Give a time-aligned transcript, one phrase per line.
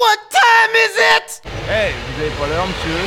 [0.00, 1.40] What time is it?
[1.68, 3.04] Hey, vous avez pas l'heure, monsieur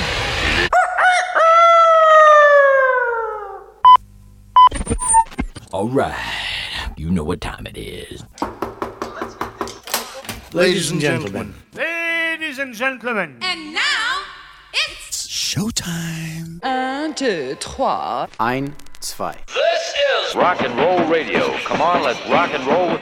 [5.71, 8.23] All right, you know what time it is.
[10.53, 11.55] Ladies and gentlemen.
[11.73, 13.39] Ladies and gentlemen.
[13.41, 14.21] And now,
[14.87, 16.59] it's Showtime.
[16.63, 18.27] Un, deux, trois.
[18.39, 19.35] Ein, zwei.
[19.47, 19.95] This
[20.29, 21.57] is rock and roll radio.
[21.65, 22.99] Come on, let's rock and roll.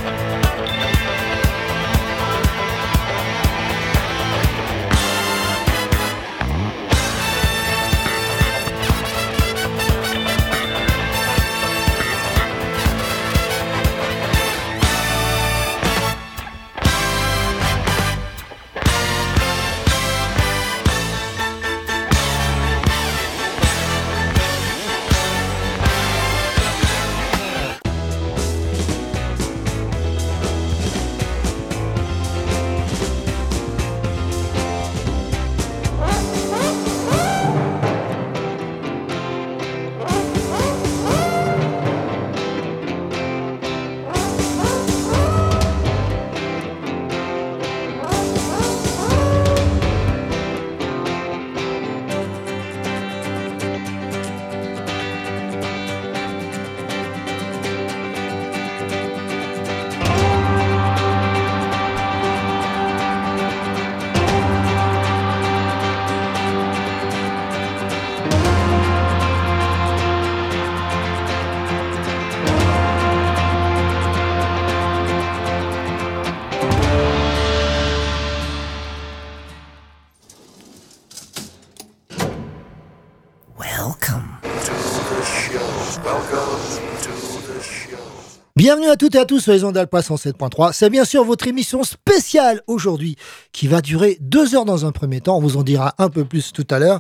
[88.75, 90.73] Bienvenue à toutes et à tous sur les ondes d'Alpa 107.3.
[90.73, 93.15] C'est bien sûr votre émission spéciale aujourd'hui
[93.53, 95.37] qui va durer deux heures dans un premier temps.
[95.37, 96.99] On vous en dira un peu plus tout à l'heure.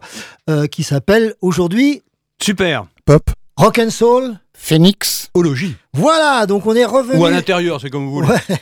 [0.49, 2.03] euh, qui s'appelle aujourd'hui
[2.41, 2.87] Super.
[3.07, 4.39] Pop, Rock and Soul.
[4.57, 5.75] Phoenix, Ologie.
[5.93, 7.19] Voilà, donc on est revenu.
[7.21, 8.29] Ou à l'intérieur, c'est comme vous voulez.
[8.29, 8.57] Ouais.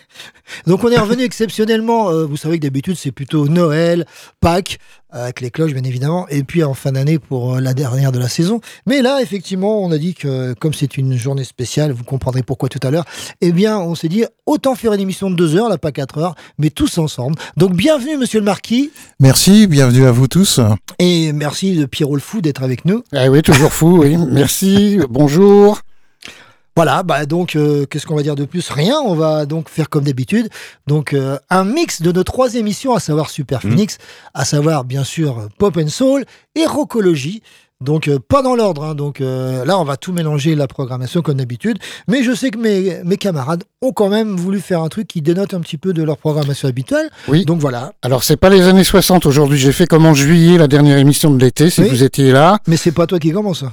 [0.66, 2.10] Donc on est revenu exceptionnellement.
[2.10, 4.04] euh, vous savez que d'habitude c'est plutôt Noël,
[4.40, 4.78] Pâques,
[5.14, 8.10] euh, avec les cloches bien évidemment, et puis en fin d'année pour euh, la dernière
[8.12, 8.60] de la saison.
[8.86, 12.68] Mais là effectivement on a dit que comme c'est une journée spéciale, vous comprendrez pourquoi
[12.68, 13.04] tout à l'heure.
[13.40, 16.18] Eh bien on s'est dit autant faire une émission de deux heures, là pas quatre
[16.18, 17.36] heures, mais tous ensemble.
[17.56, 20.60] Donc bienvenue Monsieur le Marquis merci, bienvenue à vous tous.
[20.98, 23.02] et merci de Pierrot le Fou d'être avec nous.
[23.14, 24.16] Ah oui, toujours fou, oui.
[24.16, 25.80] Merci, bonjour.
[26.74, 28.70] Voilà, bah donc euh, qu'est-ce qu'on va dire de plus?
[28.70, 30.48] Rien, on va donc faire comme d'habitude.
[30.86, 33.98] Donc euh, un mix de nos trois émissions, à savoir Super Phoenix,
[34.32, 36.24] à savoir bien sûr euh, Pop and Soul
[36.54, 37.42] et Rockologie.
[37.82, 38.94] Donc euh, pas dans l'ordre, hein.
[38.94, 41.78] donc là on va tout mélanger la programmation comme d'habitude.
[42.08, 45.20] Mais je sais que mes, mes camarades ont quand même voulu faire un truc qui
[45.20, 47.10] dénote un petit peu de leur programmation habituelle.
[47.28, 47.44] Oui.
[47.44, 49.58] Donc voilà, Alors, c'est pas les années 60 aujourd'hui.
[49.58, 51.88] J'ai fait comme en juillet, la dernière émission de l'été, si Oui.
[51.88, 52.58] vous étiez là.
[52.68, 53.64] mais c'est pas toi qui commence.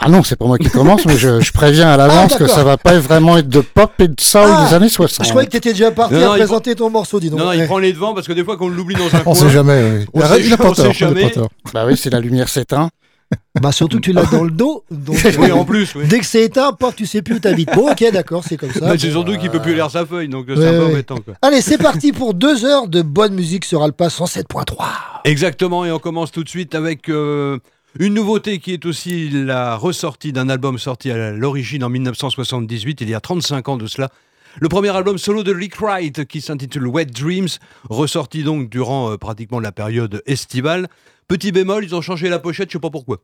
[0.00, 2.46] Ah non, c'est pas moi qui commence, mais je, je préviens à l'avance Ah, que
[2.48, 5.24] ça va pas vraiment être de pop et de soul Ah, des années 60.
[5.24, 7.38] Je croyais que t'étais déjà parti Non, non, à présenter ton morceau, dis donc.
[7.38, 7.66] Non, non, il Ouais.
[7.66, 9.34] prend les devants parce que des fois qu'on l'oublie dans un On coin.
[9.34, 10.06] sait jamais, oui.
[10.12, 11.22] On Il a- sait on sait jamais.
[11.28, 11.48] pas tort.
[11.72, 12.88] Bah oui, c'est la lumière s'éteint.
[13.62, 14.84] Bah surtout que tu l'as dans le dos.
[14.90, 16.04] Donc, Oui, euh, en plus, oui.
[16.06, 17.70] Dès que c'est éteint, paf, tu sais plus où t'habites.
[17.74, 18.80] Bon, ok, d'accord, c'est comme ça.
[18.80, 20.78] Bah, c'est surtout qu'il euh, peut plus lire sa feuille, donc c'est ouais, un peu
[20.80, 20.92] ouais.
[20.92, 21.16] embêtant.
[21.16, 21.34] Quoi.
[21.40, 24.74] Allez, c'est parti pour deux heures de bonne musique sur Alpa 107.3.
[25.24, 27.58] Exactement, et on commence tout de suite avec euh,
[27.98, 33.10] une nouveauté qui est aussi la ressortie d'un album sorti à l'origine en 1978, il
[33.10, 34.08] y a 35 ans de cela.
[34.60, 37.48] Le premier album solo de Rick Wright qui s'intitule Wet Dreams,
[37.88, 40.88] ressorti donc durant euh, pratiquement la période estivale.
[41.28, 43.18] Petit bémol, ils ont changé la pochette, je sais pas pourquoi.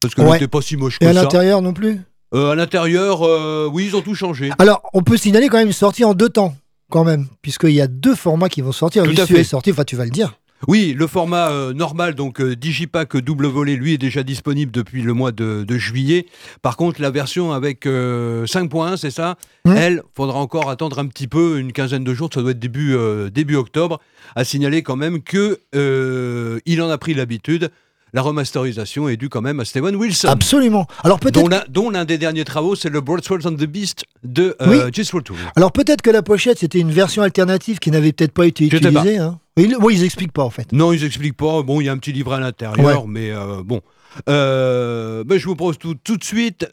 [0.00, 0.32] Parce qu'elle Ouais.
[0.32, 1.22] n'était pas si moche Et que à ça.
[1.22, 2.00] l'intérieur non plus?
[2.34, 4.50] Euh, à l'intérieur, euh, oui, ils ont tout changé.
[4.58, 6.56] Alors, on peut signaler quand même une sortie en deux temps,
[6.90, 9.04] quand même, puisqu'il y a deux formats qui vont sortir.
[9.04, 9.40] À L'issue fait.
[9.40, 10.34] est sorti, enfin, tu vas le dire.
[10.68, 15.02] Oui, le format euh, normal, donc euh, Digipack double volet, lui est déjà disponible depuis
[15.02, 16.26] le mois de, de juillet.
[16.62, 19.36] Par contre, la version avec euh, 5.1, c'est ça?
[19.64, 22.94] Elle, faudra encore attendre un petit peu, une quinzaine de jours, ça doit être début,
[22.94, 24.00] euh, début octobre.
[24.36, 27.70] À signaler quand même que euh, il en a pris l'habitude.
[28.14, 30.28] La remasterisation est due quand même à Steven Wilson.
[30.28, 30.86] Absolument.
[31.02, 34.90] Alors peut-être Dont l'un, des derniers travaux, c'est le Broadswords on the Beast de euh,
[34.90, 35.22] Tull.
[35.56, 39.16] Alors peut-être que la pochette c'était une version alternative qui n'avait peut-être pas été utilisée.
[39.18, 39.38] Hein.
[39.56, 40.72] Ils, oui, ils expliquent pas en fait.
[40.72, 41.62] Non, ils expliquent pas.
[41.62, 43.08] Bon, il y a un petit livret à l'intérieur, Ouais.
[43.08, 43.80] mais euh, bon.
[44.28, 46.66] Euh, ben, je vous propose tout, tout de suite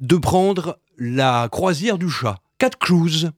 [0.00, 2.36] de prendre la croisière du chat.
[2.58, 3.30] Cat Cruise.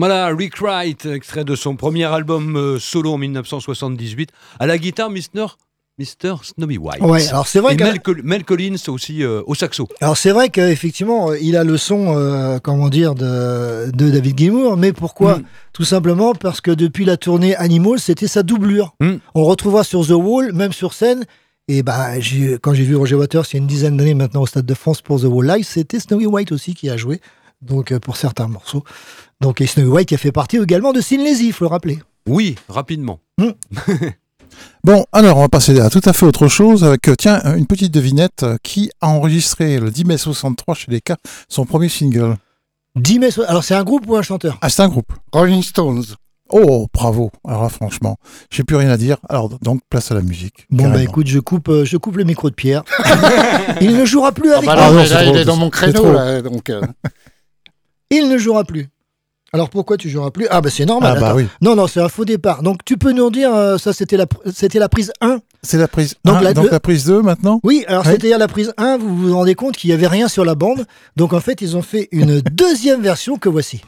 [0.00, 5.10] Voilà, Rick Wright, extrait de son premier album euh, solo en 1978, à la guitare
[5.10, 5.46] Mr.
[5.98, 6.36] Mr.
[6.42, 7.02] Snowy White.
[7.02, 9.86] Ouais, alors c'est vrai Et que Mel, Col- Mel Collins aussi euh, au saxo.
[10.00, 14.38] alors c'est vrai qu'effectivement euh, il a le son euh, comment dire de, de David
[14.38, 15.42] Gilmour, mais pourquoi Mm.
[15.74, 18.94] Tout simplement parce que depuis la tournée Animal, c'était sa doublure.
[19.00, 19.16] Mm.
[19.34, 21.24] On retrouvera sur The Wall, même sur scène.
[21.68, 22.14] Et bah,
[22.62, 24.74] quand j'ai vu Roger Waters il y a une dizaine d'années maintenant au Stade de
[24.74, 27.20] France pour The Wall Live, c'était Snowy White aussi qui a joué,
[27.62, 28.82] donc pour certains morceaux.
[29.40, 31.70] Donc et Snowy White qui a fait partie également de Sin Lazy, il faut le
[31.70, 31.98] rappeler.
[32.28, 33.20] Oui, rapidement.
[34.82, 37.66] Bon, alors on va passer à tout à fait autre chose avec, euh, tiens, une
[37.66, 38.42] petite devinette.
[38.42, 41.16] euh, Qui a enregistré le 10 mai 63 chez les cas
[41.48, 42.36] son premier single
[42.96, 44.58] 10 mai, so- alors c'est un groupe ou un chanteur?
[44.60, 45.12] Ah, c'est un groupe.
[45.32, 46.02] Rolling Stones.
[46.50, 47.30] Oh, bravo.
[47.46, 48.16] Alors là, franchement,
[48.50, 49.18] j'ai plus rien à dire.
[49.28, 50.66] Alors donc, place à la musique.
[50.70, 52.82] Bon bah écoute, je coupe, euh, je coupe le micro de Pierre.
[53.80, 55.70] il ne jouera plus Ah avec bah non, c'est là, trop, il est dans mon
[55.70, 56.68] créneau, là, donc...
[56.70, 56.82] euh,
[58.10, 58.88] Il ne jouera plus.
[59.52, 60.46] Alors pourquoi tu joueras plus?
[60.50, 61.14] Ah bah c'est normal.
[61.16, 61.46] Ah bah oui.
[61.60, 62.62] Non non, c'est un faux départ.
[62.62, 65.38] Donc tu peux nous dire euh, ça c'était la c'était la prise 1.
[65.62, 67.60] C'est la prise Donc 1, la- donc le- la prise 2 maintenant?
[67.64, 70.44] Oui, alors c'était la prise 1, vous vous rendez compte qu'il y avait rien sur
[70.44, 70.86] la bande.
[71.16, 73.80] Donc en fait, ils ont fait une deuxième version que voici.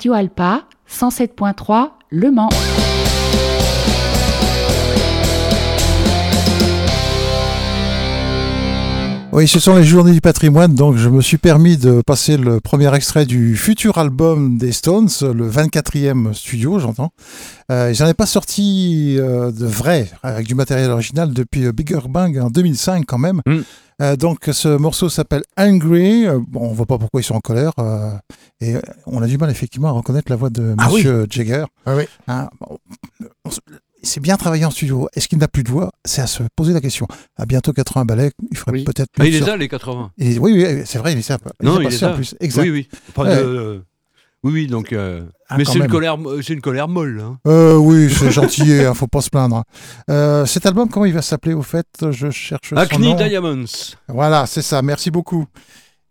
[0.00, 2.48] Radio Alpa, 107.3, Le Mans.
[9.32, 12.58] Oui, ce sont les journées du patrimoine, donc je me suis permis de passer le
[12.60, 17.12] premier extrait du futur album des Stones, le 24e studio, j'entends.
[17.70, 21.72] Euh, ils n'en avaient pas sorti euh, de vrai, avec du matériel original, depuis euh,
[21.72, 23.40] Bigger Bang en 2005 quand même.
[23.46, 23.58] Mm.
[24.02, 26.26] Euh, donc ce morceau s'appelle Angry.
[26.26, 27.72] Euh, bon, on voit pas pourquoi ils sont en colère.
[27.78, 28.10] euh,
[28.60, 28.74] et
[29.06, 30.96] on a du mal effectivement à reconnaître la voix de Ah oui.
[31.04, 31.64] Monsieur Jagger.
[31.86, 32.04] Ah oui.
[32.26, 32.78] Hein, bon,
[33.48, 33.60] se-
[34.02, 35.08] c'est bien travaillé en studio.
[35.14, 35.90] Est-ce qu'il n'a plus de voix?
[36.04, 37.06] C'est à se poser la question.
[37.36, 38.84] À bientôt 80 ballets, il ferait Oui.
[38.84, 40.10] peut-être Ah, mieux il les a, les 80.
[40.18, 41.38] et- oui, oui, c'est vrai, il est ça.
[41.60, 42.12] Il Non, est il les en a.
[42.14, 42.34] plus.
[42.40, 42.62] Exact.
[42.62, 42.88] Oui, oui.
[43.10, 43.36] Enfin, Ouais.
[43.36, 43.78] de- euh,
[44.42, 44.92] oui, oui, donc.
[44.92, 47.20] euh, Ah, mais c'est une colère, c'est une colère molle.
[47.24, 47.38] Hein.
[47.46, 49.64] Euh, oui, c'est gentil, hein, faut pas se plaindre.
[50.08, 51.86] Euh, cet album, comment il va s'appeler au fait?
[52.10, 53.14] Je cherche son Acne nom.
[53.16, 53.64] Diamonds.
[54.08, 54.80] Voilà, c'est ça.
[54.82, 55.46] Merci beaucoup.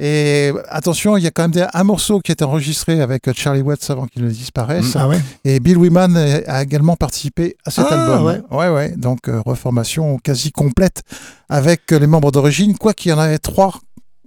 [0.02, 3.90] Et attention, il y a quand même un morceau qui est enregistré avec Charlie Watts
[3.90, 4.96] avant qu'il ne disparaisse.
[4.96, 8.26] Ah ouais Et Bill Wyman a également participé à cet Ah, album.
[8.26, 8.42] ouais.
[8.52, 8.96] ouais, ouais.
[8.96, 11.04] Donc euh, reformation quasi complète
[11.50, 13.74] avec euh, les membres d'origine, quoi qu'il y en avait trois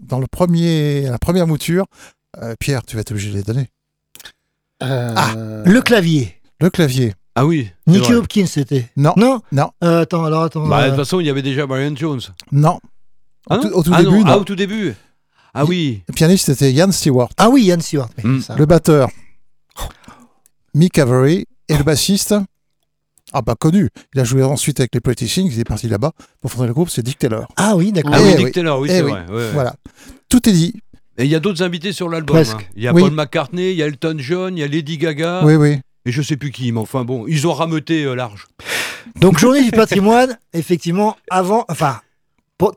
[0.00, 1.86] dans le premier, la première mouture.
[2.42, 3.68] Euh, Pierre, tu vas être obligé de les donner.
[4.80, 5.32] Ah,
[5.64, 6.34] le clavier.
[6.60, 7.14] Le clavier.
[7.34, 7.70] Ah oui.
[7.86, 8.14] Nicky vrai.
[8.16, 8.90] Hopkins, c'était.
[8.96, 9.14] Non.
[9.16, 9.70] Non Non.
[9.84, 10.66] Euh, Attends, alors attends.
[10.66, 12.20] Bah, de euh, toute façon, il y avait déjà Brian Jones.
[12.50, 12.78] Non.
[13.48, 14.24] Ah Au non tout- au tout Ah début, non.
[14.24, 14.32] non.
[14.32, 14.94] Ah, au tout début.
[15.54, 16.02] Ah oui.
[16.08, 17.28] Le pianiste, c'était Ian Stewart.
[17.36, 18.08] Ah oui, Ian Stewart.
[18.22, 18.40] Mm.
[18.40, 18.54] ça.
[18.56, 19.08] Le batteur,
[20.74, 21.46] Mick Avery.
[21.68, 22.34] Et le bassiste,
[23.32, 23.88] ah bah connu.
[24.14, 25.50] Il a joué ensuite avec les Pretty Things.
[25.52, 26.10] Il est parti là-bas
[26.40, 26.90] pour fonder le groupe.
[26.90, 27.46] C'est Dick Taylor.
[27.56, 28.12] Ah oui, d'accord.
[28.14, 28.44] Ah Eh oui, oui.
[28.44, 29.10] Dick Taylor, oui, Eh c'est oui.
[29.12, 29.24] vrai.
[29.28, 29.50] ouais, ouais.
[29.52, 29.74] Voilà.
[30.28, 30.74] Tout est dit.
[31.16, 32.34] Et il y a d'autres invités sur l'album.
[32.36, 32.54] Presque.
[32.56, 32.64] hein.
[32.76, 33.00] Il y a Oui.
[33.02, 35.42] Paul McCartney, il y a Elton John, il y a Lady Gaga.
[35.44, 35.78] Oui, oui.
[36.04, 38.48] Et je sais plus qui, mais enfin bon, ils ont rameuté euh, large.
[39.20, 41.64] Donc, journée du patrimoine, effectivement, avant.
[41.68, 42.00] Enfin,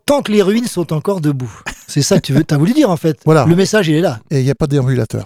[0.06, 1.62] tant que les ruines sont encore debout.
[1.88, 3.20] C'est ça que tu veux, as voulu dire, en fait.
[3.26, 3.46] Voilà.
[3.46, 4.20] Le message, il est là.
[4.32, 5.26] Et il n'y a pas de déambulateur.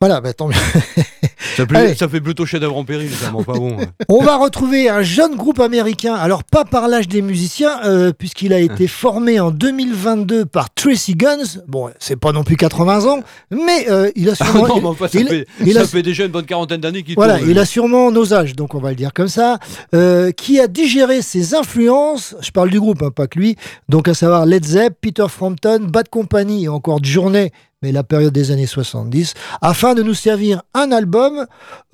[0.00, 0.54] Voilà, bah, tant mieux.
[1.56, 1.94] Ça, plaît- Allez.
[1.94, 3.76] ça fait plutôt chef-d'œuvre en péril, ça, enfin bon.
[3.76, 3.88] ouais.
[4.08, 8.52] On va retrouver un jeune groupe américain, alors pas par l'âge des musiciens, euh, puisqu'il
[8.52, 11.60] a été formé en 2022 par Tracy Guns.
[11.68, 14.68] Bon, c'est pas non plus 80 ans, mais euh, il a Ah sûrement.
[14.68, 17.02] non, mais enfin, ça, il- fait, il ça a- fait déjà une bonne quarantaine d'années
[17.02, 17.50] qu'il Voilà, tourne.
[17.50, 19.58] il a sûrement nos âges, donc on va le dire comme ça,
[19.94, 23.56] euh, qui a digéré ses influences, je parle du groupe, hein, pas que lui,
[23.88, 27.52] donc à savoir Led Zepp, Peter Frampton, Bad Company et encore Journey,
[27.84, 31.44] mais la période des années 70, afin de nous servir un album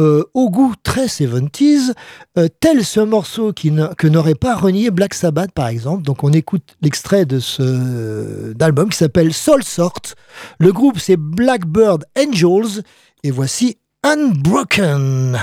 [0.00, 1.94] euh, au goût très 70s,
[2.38, 6.04] euh, tel ce morceau qui que n'aurait pas renié Black Sabbath par exemple.
[6.04, 10.14] Donc on écoute l'extrait de ce d'album qui s'appelle Soul Sort.
[10.60, 12.84] Le groupe c'est Blackbird Angels
[13.24, 13.76] et voici.
[14.04, 15.38] Unbroken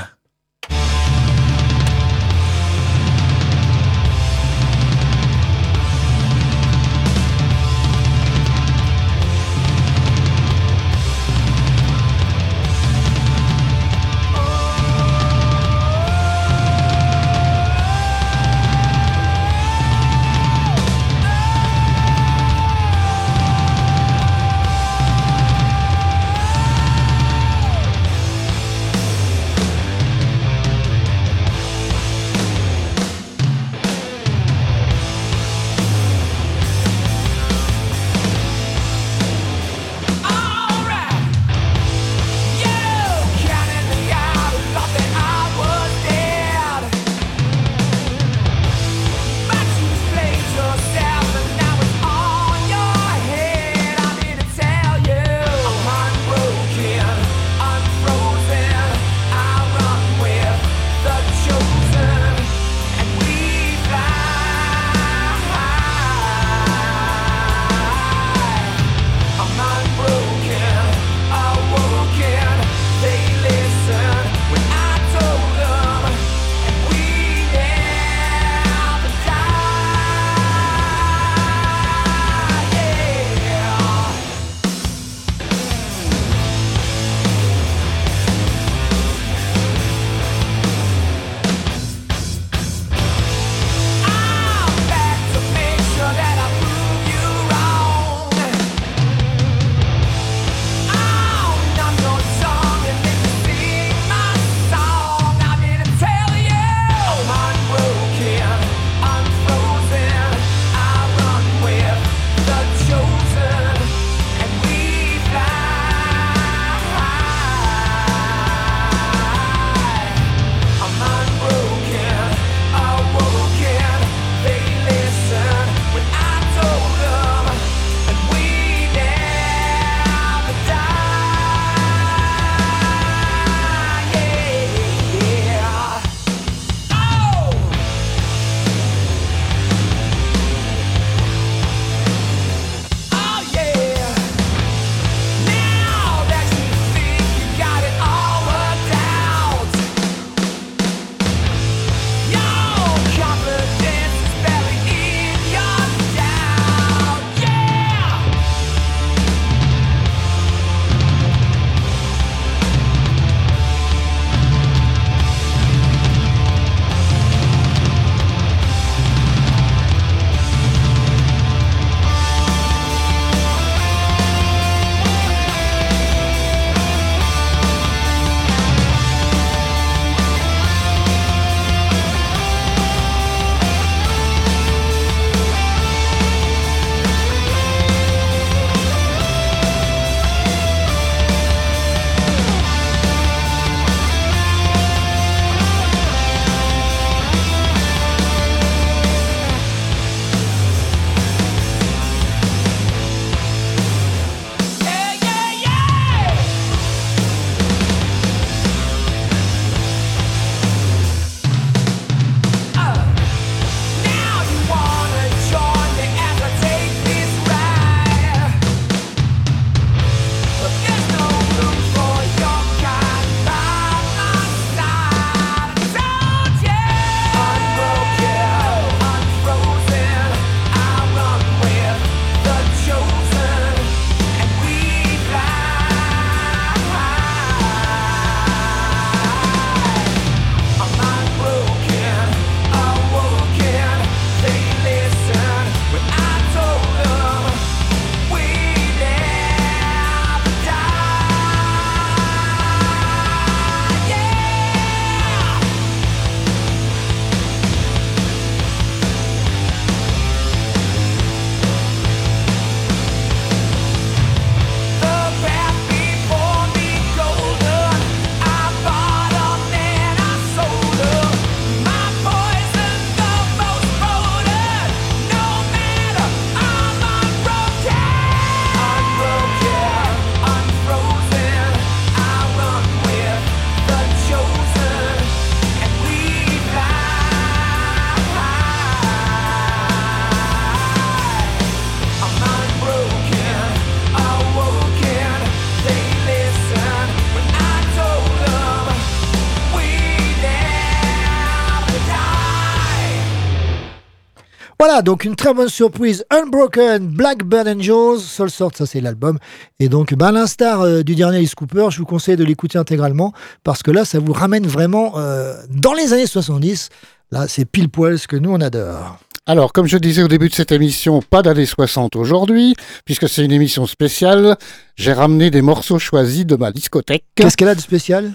[304.98, 306.26] Voilà, donc une très bonne surprise.
[306.32, 309.38] Unbroken, Blackbird Angels, Soul Sort, ça c'est l'album.
[309.80, 312.80] Et donc, ben, à l'instar euh, du dernier Alice Cooper, je vous conseille de l'écouter
[312.80, 313.32] intégralement
[313.64, 316.90] parce que là, ça vous ramène vraiment euh, dans les années 70.
[317.30, 319.20] Là, c'est pile poil ce que nous on adore.
[319.46, 323.46] Alors, comme je disais au début de cette émission, pas d'années 60 aujourd'hui, puisque c'est
[323.46, 324.58] une émission spéciale.
[324.96, 327.24] J'ai ramené des morceaux choisis de ma discothèque.
[327.36, 328.34] Qu'est-ce qu'elle a de spécial?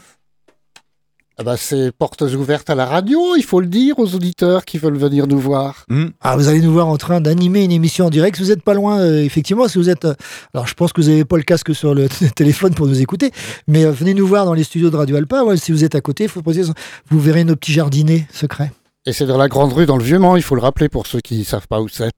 [1.39, 4.77] Ah bah, c'est portes ouvertes à la radio, il faut le dire aux auditeurs qui
[4.77, 5.87] veulent venir nous voir.
[6.21, 8.37] Ah, vous allez nous voir en train d'animer une émission en direct.
[8.37, 10.05] Si vous n'êtes pas loin, euh, effectivement, si vous êtes.
[10.05, 10.15] euh,
[10.53, 13.31] alors, je pense que vous n'avez pas le casque sur le téléphone pour nous écouter,
[13.67, 15.43] mais euh, venez nous voir dans les studios de Radio Alpa.
[15.43, 16.63] Ouais, si vous êtes à côté, faut poser
[17.09, 18.73] vous verrez nos petits jardinets secrets.
[19.07, 21.21] Et c'est dans la Grande Rue, dans le Vieux-Mans, il faut le rappeler pour ceux
[21.21, 22.11] qui ne savent pas où c'est.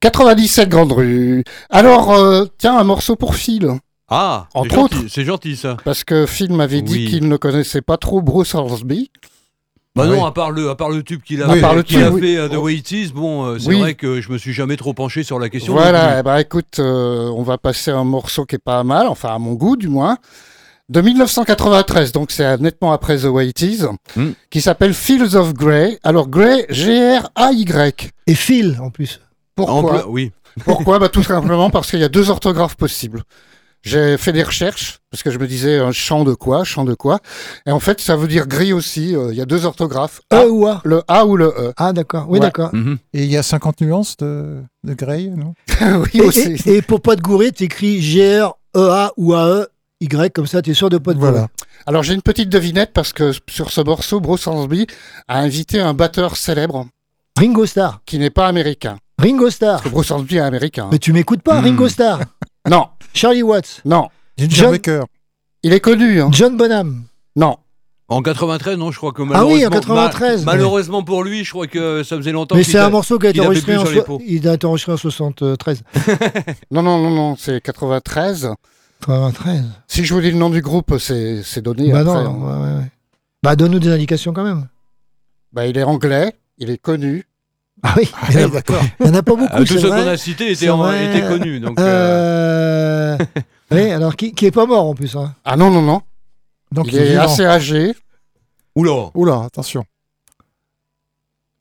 [0.00, 1.44] 97 Grande Rue.
[1.70, 3.70] Alors, euh, tiens, un morceau pour Phil.
[4.08, 5.04] Ah, c'est Entre gentil, autres.
[5.08, 5.76] c'est gentil ça.
[5.84, 7.06] Parce que Phil m'avait dit Oui.
[7.10, 9.10] qu'il ne connaissait pas trop Bruce Hornsby.
[9.96, 10.26] Bah Ah non, oui.
[10.26, 12.20] à part le, à part le tube qu'il a, À qu'il a oui.
[12.20, 13.78] fait euh, de Way It Is, bon, euh, c'est Oui.
[13.80, 15.72] vrai que je me suis jamais trop penché sur la question.
[15.72, 19.38] Voilà, ben, écoute, euh, on va passer un morceau qui est pas mal, enfin à
[19.38, 20.18] mon goût du moins,
[20.88, 23.82] de 1993, donc c'est nettement après The Way It Is,
[24.16, 24.32] Hmm.
[24.50, 25.98] qui s'appelle Fields of Grey.
[26.02, 28.10] Alors Grey, G-R-A-Y.
[28.26, 29.20] Et Phil, en plus.
[29.56, 30.32] En Pourquoi plus- oui.
[30.64, 30.98] Pourquoi?
[30.98, 33.22] Bah, Tout simplement parce qu'il y a deux orthographes possibles.
[33.84, 36.94] J'ai fait des recherches, parce que je me disais un champ de quoi, champ de
[36.94, 37.20] quoi.
[37.66, 39.14] Et en fait, ça veut dire gris aussi.
[39.14, 40.22] euh, Il y a deux orthographes.
[40.32, 41.72] E ou A Le A ou le E.
[41.76, 42.24] Ah, d'accord.
[42.28, 42.40] Oui, Ouais.
[42.40, 42.70] d'accord.
[42.74, 42.96] Mhm.
[43.12, 45.52] Et il y a 50 nuances de, de Grey, non
[46.02, 46.56] oui, Et, aussi.
[46.66, 50.74] et- et pour pas te gourer, tu écris G-R-E-A ou A-E-Y, comme ça, tu es
[50.74, 51.30] sûr de pas te gourer.
[51.32, 51.48] Voilà.
[51.86, 54.86] Alors j'ai une petite devinette parce que sur ce morceau, Bruce Hornsby
[55.28, 56.86] a invité un batteur célèbre
[57.38, 58.00] Ringo Starr.
[58.06, 58.96] qui n'est pas américain.
[59.18, 59.72] Ringo Starr.
[59.76, 60.88] Parce que Bruce Hornsby est américain.
[60.90, 61.64] Mais tu m'écoutes pas, Hmm.
[61.64, 62.20] Ringo Starr.
[62.68, 63.80] Non, Charlie Watts.
[63.84, 64.08] non.
[64.36, 65.02] Ginger John- Baker.
[65.62, 66.20] Il est connu.
[66.20, 66.28] Hein.
[66.32, 67.04] John Bonham.
[67.36, 67.56] Non.
[68.08, 69.54] En 93, non, je crois que Ah malheureusement.
[69.56, 72.78] oui, en 93, ma- malheureusement pour lui, je crois que ça faisait longtemps Mais c'est
[72.78, 75.82] un morceau qui a été enregistré en, so- il a été enregistré en 73.
[76.70, 78.50] Non, non, non, non, c'est 93.
[79.00, 79.62] 93.
[79.88, 82.24] Si je vous dis le nom du groupe, c'est c'est donné Bah après.
[82.24, 82.60] non, hein.
[82.62, 82.90] ouais, ouais, ouais.
[83.42, 84.68] Bah donne-nous des indications quand même.
[85.52, 87.24] Bah, il est anglais, il est connu.
[87.86, 88.82] Ah oui, il y en a, d'accord.
[89.00, 90.02] il y en a pas beaucoup, Ah, ceux vrai.
[90.02, 91.04] qu'on a en- vrai.
[91.16, 91.60] étaient connus.
[91.60, 93.18] Donc, euh, Euh...
[93.70, 95.14] oui, alors qui, qui est pas mort en plus.
[95.16, 95.34] Hein?
[95.44, 96.00] Ah non, non, non.
[96.72, 97.94] Donc il il est assez âgé.
[98.74, 99.10] Oula.
[99.14, 99.84] Oula, attention.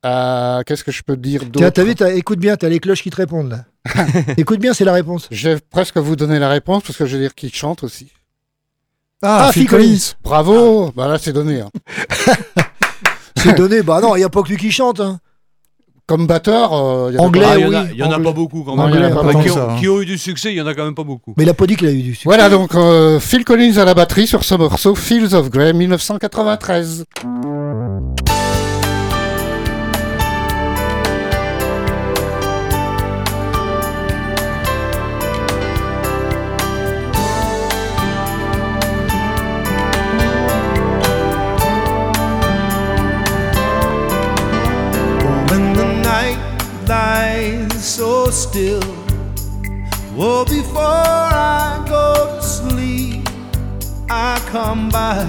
[0.06, 1.94] Euh, Qu'est-ce que je peux dire Tiens, d'autre?
[1.96, 3.66] t'as vu, écoute bien, t'as les cloches qui te répondent là.
[4.38, 5.28] écoute bien, c'est la réponse.
[5.32, 8.12] Je vais presque vous donner la réponse parce que je vais dire qu'il chante aussi.
[9.22, 10.14] Ah, Ah, Phil Collins.
[10.22, 11.62] Bravo Bah là, c'est donné.
[11.62, 11.70] hein.
[13.38, 15.00] C'est donné, bah non, il n'y a pas que lui qui chante.
[15.00, 15.20] Hein.
[16.06, 18.04] Comme batteur, euh, il y a Anglais, Ah, il y en a, oui, il y
[18.04, 18.26] en a anglais.
[18.26, 18.90] pas beaucoup quand même.
[18.90, 20.56] il y en a pas Enfin, beaucoup, qui, ont, qui ont eu du succès, il
[20.58, 21.34] y en a quand même pas beaucoup.
[21.38, 22.24] Mais il a pas dit qu'il a eu du succès.
[22.26, 27.06] Voilà donc euh, Phil Collins à la batterie sur ce morceau Fields of Grey 1993.
[48.44, 48.82] Still,
[50.18, 53.28] oh, before I go to sleep,
[54.10, 55.24] I come by,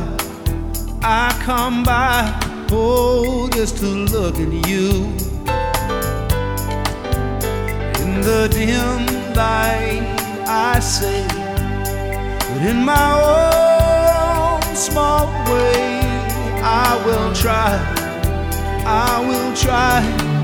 [1.01, 2.35] I come by,
[2.73, 4.91] oh, just to look at you.
[8.03, 10.03] In the dim light,
[10.47, 11.25] I say,
[12.49, 16.01] but in my own small way,
[16.63, 17.79] I will try.
[18.87, 20.44] I will try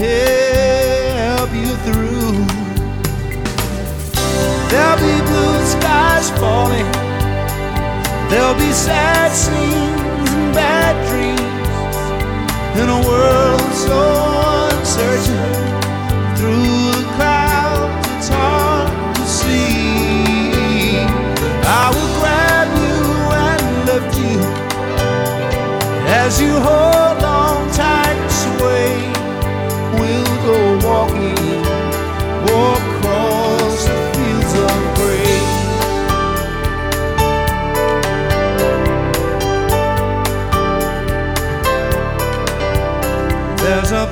[0.00, 2.46] help you through.
[4.70, 6.90] There'll be blue skies falling.
[8.30, 11.40] There'll be sad scenes and bad dreams
[12.80, 13.98] in a world so
[14.78, 15.49] uncertain.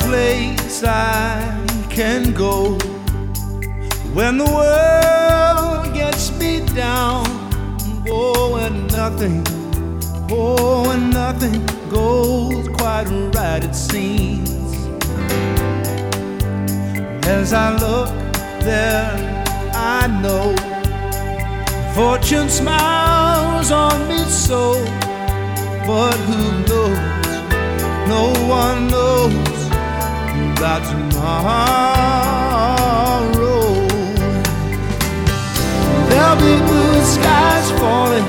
[0.09, 1.42] Place I
[1.90, 2.79] can go
[4.14, 7.27] when the world gets me down.
[8.11, 9.44] Oh, and nothing
[10.31, 14.51] Oh, and nothing goes quite right, it seems.
[17.27, 18.11] As I look
[18.61, 19.12] there,
[19.75, 20.55] I know
[21.94, 24.85] fortune smiles on me so.
[25.87, 27.18] But who knows?
[28.09, 29.67] No one knows.
[30.59, 31.29] About tomorrow.
[36.09, 38.27] There'll be blue skies falling.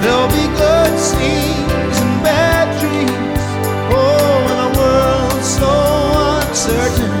[0.00, 3.44] There'll be good scenes and bad dreams.
[3.92, 5.72] Oh, in a world so
[6.40, 7.12] uncertain.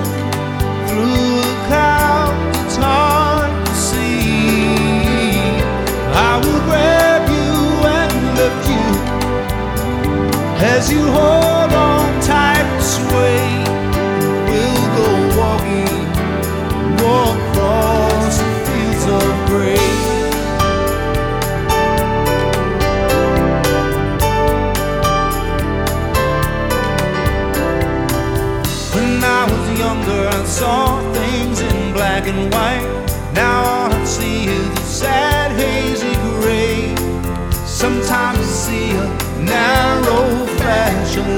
[0.88, 4.32] Through the clouds, it's hard to see.
[6.16, 7.52] I will grab you
[7.98, 8.86] and lift you
[10.64, 11.57] as you hold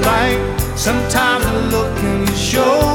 [0.02, 0.40] light.
[0.76, 2.89] Sometimes the look in show.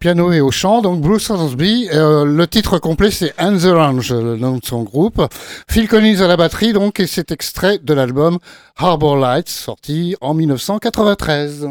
[0.00, 1.90] Piano et au chant, donc Bruce Hornsby.
[1.92, 5.22] Euh, le titre complet, c'est And the Range, le nom de son groupe.
[5.68, 8.38] Phil Collins à la batterie, donc, et c'est extrait de l'album
[8.78, 11.68] Harbor Lights, sorti en 1993.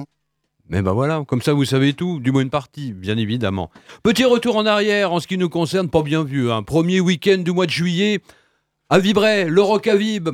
[0.70, 3.72] Mais ben voilà, comme ça vous savez tout, du moins une partie, bien évidemment.
[4.04, 6.52] Petit retour en arrière en ce qui nous concerne, pas bien vu.
[6.52, 8.20] Un premier week-end du mois de juillet,
[8.92, 10.30] à Vibray, le Rock à Vib,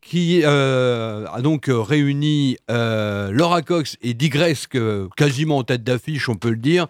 [0.00, 6.28] qui euh, a donc réuni euh, Laura Cox et Digress, que- quasiment en tête d'affiche,
[6.28, 6.88] on peut le dire,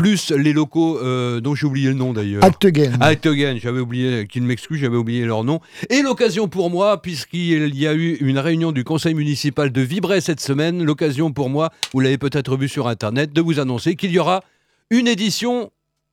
[0.00, 2.42] plus les locaux euh, dont j'ai oublié le nom d'ailleurs.
[2.42, 2.92] Act Again.
[3.00, 5.60] Act Again, j'avais oublié, qu'ils m'excusent, j'avais oublié leur nom.
[5.90, 10.22] Et l'occasion pour moi, puisqu'il y a eu une réunion du conseil municipal de Vibray
[10.22, 14.10] cette semaine, l'occasion pour moi, vous l'avez peut-être vu sur internet, de vous annoncer qu'il
[14.10, 14.42] y aura
[14.88, 15.70] une édition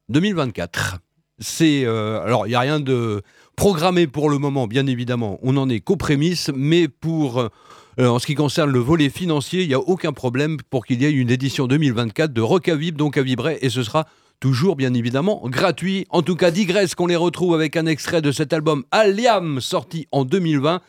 [0.09, 0.97] 2024.
[1.39, 3.21] C'est euh, alors il n'y a rien de
[3.55, 5.39] programmé pour le moment, bien évidemment.
[5.43, 7.49] On n'en est qu'aux prémices, mais pour
[7.99, 11.01] euh, en ce qui concerne le volet financier, il n'y a aucun problème pour qu'il
[11.01, 14.05] y ait une édition 2024 de Rock à donc à Vibray, et ce sera
[14.39, 16.05] toujours bien évidemment gratuit.
[16.09, 20.07] En tout cas, digresse qu'on les retrouve avec un extrait de cet album Aliam, sorti
[20.11, 20.81] en 2020.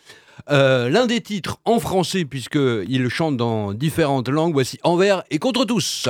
[0.50, 5.64] Euh, L'un des titres en français, puisqu'il chante dans différentes langues, voici Envers et contre
[5.64, 6.08] tous.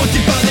[0.00, 0.49] Faut-il pas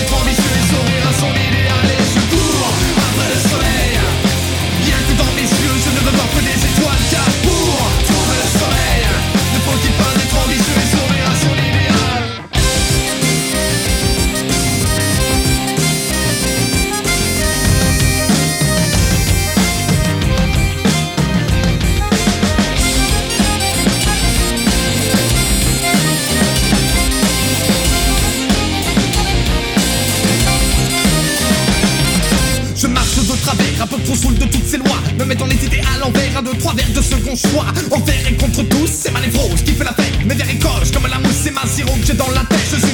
[37.35, 37.65] choix.
[37.91, 40.25] Envers et contre tous, c'est ma névrose qui fait la fête.
[40.25, 42.59] Mes écorchent comme la mousse, c'est ma sirop que j'ai dans la tête.
[42.71, 42.88] Je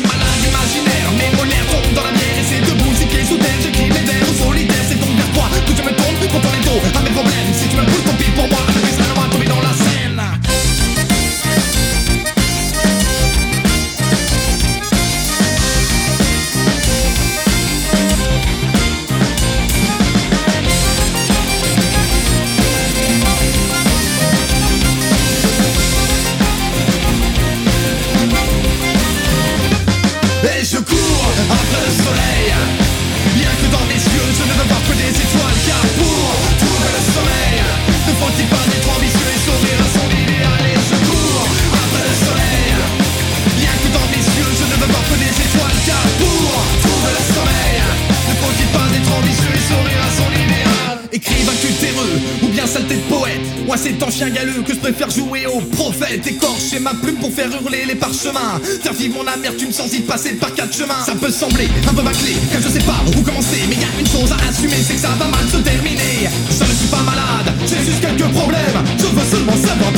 [57.52, 58.60] faire les parchemins.
[58.82, 61.04] Faire vivre mon amertume sans y passer par quatre chemins.
[61.06, 64.00] Ça peut sembler un peu bâclé car je sais pas où commencer Mais y a
[64.00, 66.30] une chose à assumer c'est que ça va mal se terminer.
[66.50, 68.80] Je ne suis pas malade, j'ai juste quelques problèmes.
[68.98, 69.92] Je veux seulement savoir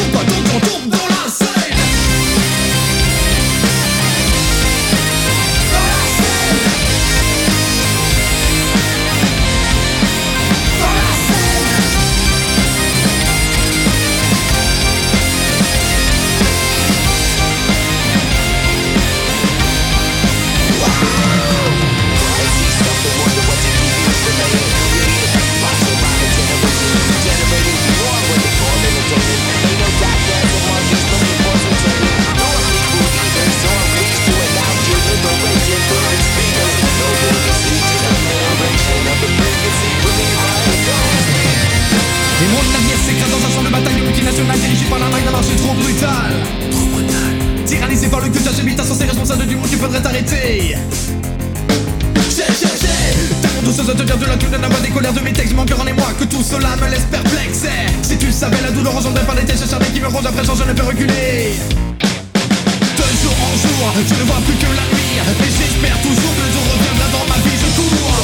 [56.47, 57.67] cela me laisse perplexe.
[58.01, 60.63] Si tu savais la douleur engendrée par les têtes acharnées qui me rongent après je
[60.63, 61.51] ne peux reculer.
[61.99, 65.19] De jour en jour, je ne vois plus que la nuit.
[65.19, 67.57] Et j'espère toujours que le jour reviendra dans ma vie.
[67.59, 68.15] Je cours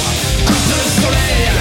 [0.47, 1.51] après le soleil.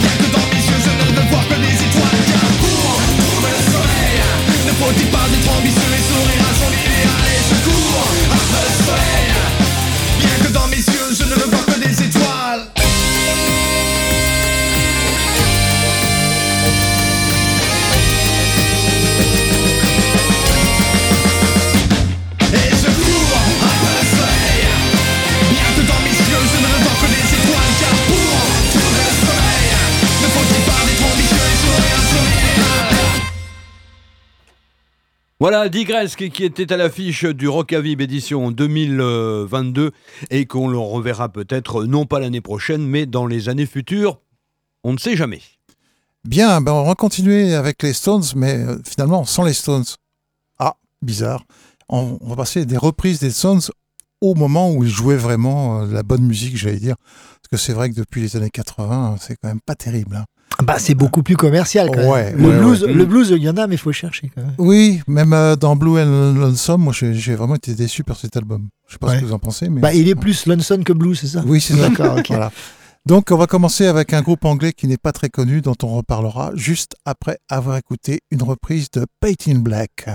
[0.00, 2.22] Bien que dans mes yeux je ne veux voir que des étoiles.
[2.32, 4.16] Car pour trouver le soleil.
[4.64, 7.24] Ne faut-il pas être ambitieux et sourire à son idéal?
[7.28, 8.83] Et je cours après le soleil
[35.44, 39.90] Voilà, Digresque qui était à l'affiche du Rock à Vib édition 2022
[40.30, 44.22] et qu'on le reverra peut-être non pas l'année prochaine mais dans les années futures.
[44.84, 45.42] On ne sait jamais.
[46.26, 49.84] Bien, ben on va continuer avec les Stones, mais euh, finalement sans les Stones.
[50.58, 51.44] Ah, bizarre.
[51.90, 53.60] On, on va passer des reprises des Stones
[54.22, 56.96] au moment où ils jouaient vraiment euh, la bonne musique, j'allais dire.
[56.96, 60.16] Parce que c'est vrai que depuis les années 80, c'est quand même pas terrible.
[60.16, 60.24] hein.
[60.62, 62.08] Bah, c'est beaucoup plus commercial quand même.
[62.08, 62.92] Ouais, le, ouais, blues, ouais.
[62.92, 64.54] le blues, il y en a, mais il faut chercher quand même.
[64.58, 68.68] Oui, même euh, dans Blue and Lonesome, moi j'ai vraiment été déçu par cet album.
[68.86, 69.80] Je sais pas ce que vous en pensez, mais.
[69.80, 71.42] Bah, il est plus Lonson que blues, c'est ça?
[71.46, 71.88] Oui, c'est ça.
[71.88, 72.18] D'accord.
[72.28, 72.50] Voilà.
[73.06, 75.88] Donc, on va commencer avec un groupe anglais qui n'est pas très connu, dont on
[75.88, 80.06] reparlera juste après avoir écouté une reprise de Paint in Black.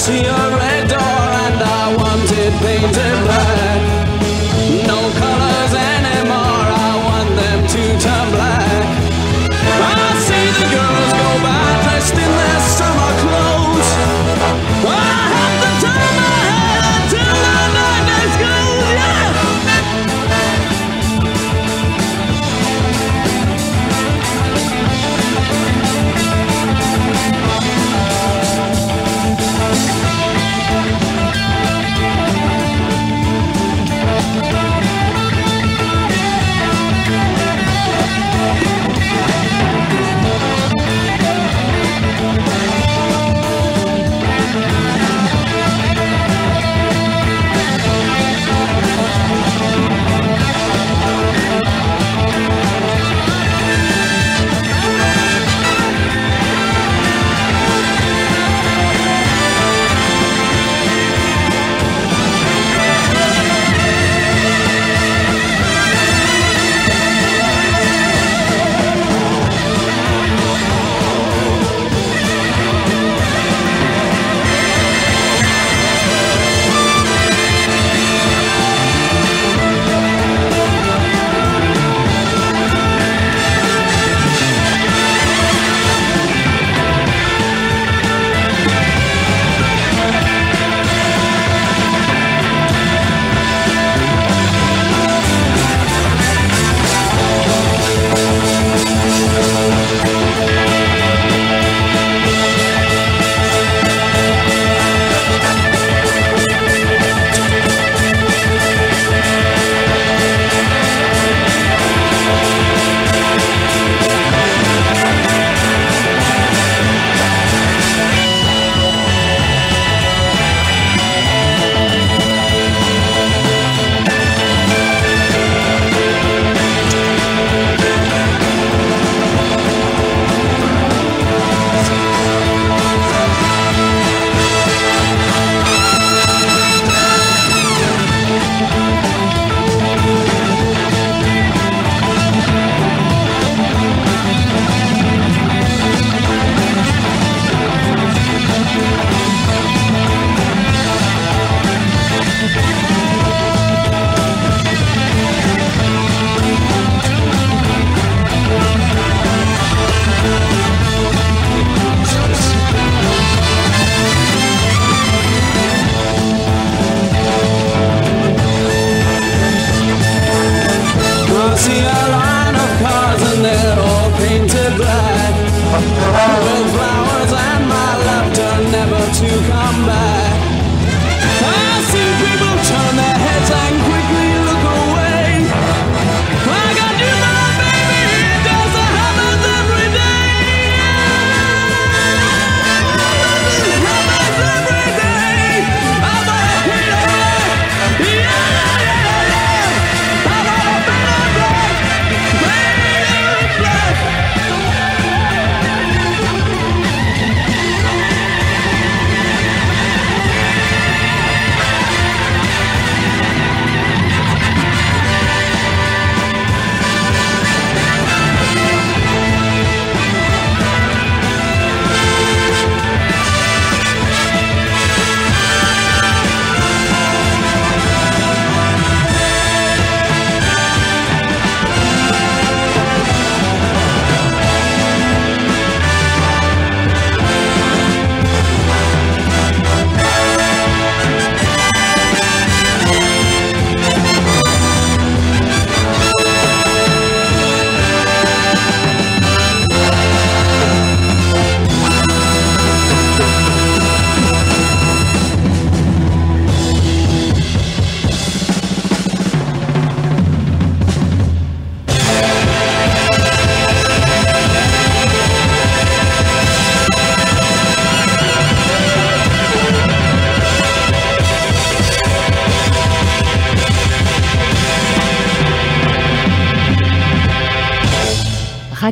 [0.00, 0.49] See a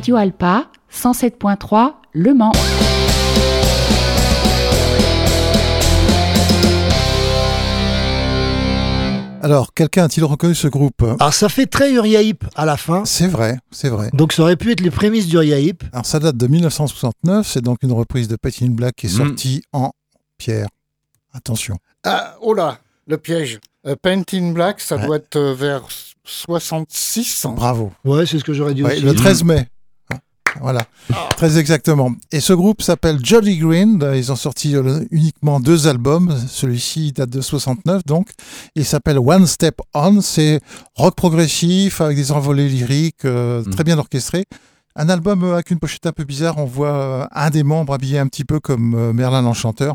[0.09, 2.53] Radio Alpa, 107.3, Le Mans.
[9.41, 11.03] Alors, quelqu'un a-t-il reconnu ce groupe?
[11.21, 13.05] Alors ça fait très Uriah Heep à la fin.
[13.05, 14.11] C'est vrai, c'est vrai.
[14.13, 15.85] Donc ça aurait pu être les prémices d'Uriah Heep.
[15.93, 17.47] Alors, ça date de 1969.
[17.47, 19.27] C'est donc une reprise de in Black qui est Mm.
[19.29, 19.93] sortie en
[20.39, 20.67] pierre.
[21.33, 21.77] Attention.
[22.05, 23.61] Ah, oh là, le piège.
[23.87, 25.07] Euh, Paint in Black, ça Ouais.
[25.07, 25.83] doit être euh, vers
[26.25, 27.47] 66.
[27.55, 27.93] Bravo.
[28.05, 29.03] Ouais, c'est ce que j'aurais dit Ouais, aussi.
[29.03, 29.69] le 13 mai.
[30.61, 30.81] Voilà,
[31.37, 32.13] très exactement.
[32.33, 33.99] Et ce groupe s'appelle Jolly Green.
[34.15, 36.35] Ils ont sorti euh, uniquement deux albums.
[36.49, 38.29] Celui-ci date de 69, donc.
[38.75, 40.21] Il s'appelle One Step On.
[40.21, 40.61] C'est
[40.97, 44.45] rock progressif avec des envolées lyriques, euh, très bien orchestré.
[44.97, 46.59] Un album euh, avec une pochette un peu bizarre.
[46.59, 49.95] On voit un des membres habillé un petit peu comme Merlin l'Enchanteur.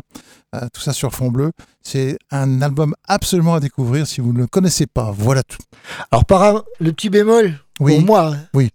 [0.54, 1.50] Euh, tout ça sur fond bleu.
[1.82, 5.12] C'est un album absolument à découvrir si vous ne le connaissez pas.
[5.16, 5.58] Voilà tout.
[6.10, 7.96] Alors par un- le petit bémol, Oui.
[7.96, 8.34] pour moi.
[8.54, 8.70] Oui.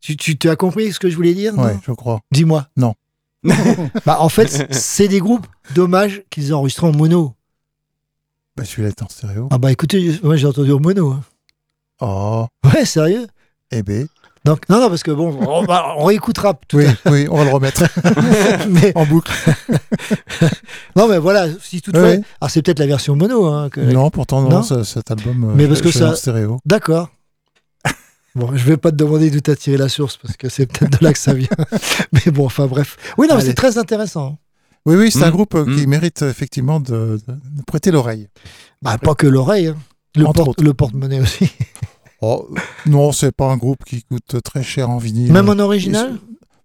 [0.00, 2.20] Tu, tu tu as compris ce que je voulais dire Ouais, je crois.
[2.32, 2.66] Dis-moi.
[2.76, 2.94] Non.
[4.04, 7.34] Bah, en fait, c'est des groupes, dommage qu'ils aient enregistré en mono.
[8.56, 9.48] Bah, celui-là est en stéréo.
[9.50, 11.12] Ah bah écoutez, moi j'ai entendu en mono.
[11.12, 11.20] hein.
[12.00, 13.26] Oh, Ouais, sérieux?
[13.70, 14.06] Eh ben.
[14.44, 17.44] Donc, non, non, parce que bon, on, va- on réécoutera tout Oui, oui, on va
[17.44, 17.84] le remettre
[18.70, 19.30] mais, en boucle.
[20.96, 22.08] non, mais voilà, si toutefois.
[22.08, 22.20] Ouais.
[22.40, 23.46] Alors, c'est peut-être la version mono.
[23.46, 25.98] Hein, que- Non, pourtant, non, Non ce- cet album, euh, Mais je- parce que je
[25.98, 26.58] l'ai ça- en stéréo.
[26.64, 27.10] D'accord.
[28.36, 30.98] Bon, je vais pas te demander d'où t'as tiré la source, parce que c'est peut-être
[31.00, 31.48] de là que ça vient.
[32.12, 32.96] mais bon, enfin bref.
[33.18, 34.38] Oui, non, c'est très intéressant.
[34.86, 35.32] Oui, oui, c'est un Mm.
[35.32, 35.90] groupe euh, qui Mm.
[35.90, 38.28] mérite effectivement de, de- de prêter l'oreille.
[38.82, 39.68] Bah, pas que l'oreille.
[39.68, 39.76] hein.
[40.16, 41.50] Le, porte- porte-monnaie aussi.
[42.22, 42.50] Oh,
[42.84, 45.32] non, c'est pas un groupe qui coûte très cher en vinyle.
[45.32, 46.18] Même en original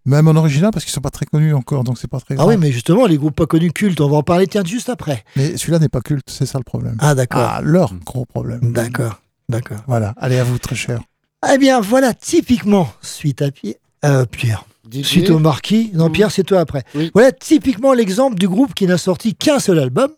[0.05, 2.39] Même en original, parce qu'ils sont pas très connus encore, donc c'est pas très Ah
[2.39, 2.49] grave.
[2.49, 5.23] oui, mais justement, les groupes pas connus cultes, on va en parler tiens, juste après.
[5.37, 6.97] Mais celui-là n'est pas culte, c'est ça le problème.
[6.99, 7.39] Ah, d'accord.
[7.41, 8.73] Ah, leur gros problème.
[8.73, 9.21] D'accord.
[9.47, 9.77] D'accord.
[9.87, 10.99] Voilà, allez à vous, très cher.
[11.53, 13.75] Eh bien, voilà, typiquement, suite à Pierre.
[14.03, 14.65] Euh, Pierre.
[14.83, 15.91] Didier Suite au marquis.
[15.93, 16.09] Non.
[16.09, 16.83] Pierre, c'est toi après.
[16.93, 17.11] Oui.
[17.13, 20.11] Voilà typiquement l'exemple du groupe qui n'a sorti qu'un seul album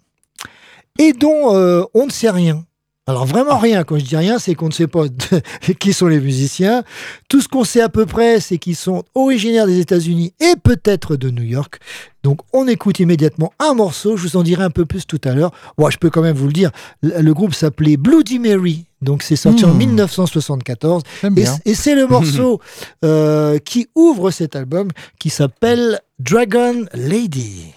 [1.00, 2.64] et dont euh, on ne sait rien.
[3.10, 5.06] Alors vraiment rien, quand je dis rien, c'est qu'on ne sait pas
[5.80, 6.84] qui sont les musiciens.
[7.30, 11.16] Tout ce qu'on sait à peu près, c'est qu'ils sont originaires des États-Unis et peut-être
[11.16, 11.80] de New York.
[12.24, 15.34] Donc on écoute immédiatement un morceau, je vous en dirai un peu plus tout à
[15.34, 15.52] l'heure.
[15.78, 16.72] Bon, je peux quand même vous le dire,
[17.02, 19.78] le groupe s'appelait Bloody Mary, donc c'est sorti en Hmm.
[19.78, 21.04] 1974.
[21.22, 21.54] J'aime Et, bien.
[21.56, 22.60] c- et c'est le morceau
[23.06, 24.88] euh, qui ouvre cet album
[25.20, 27.74] qui s'appelle Dragon Lady.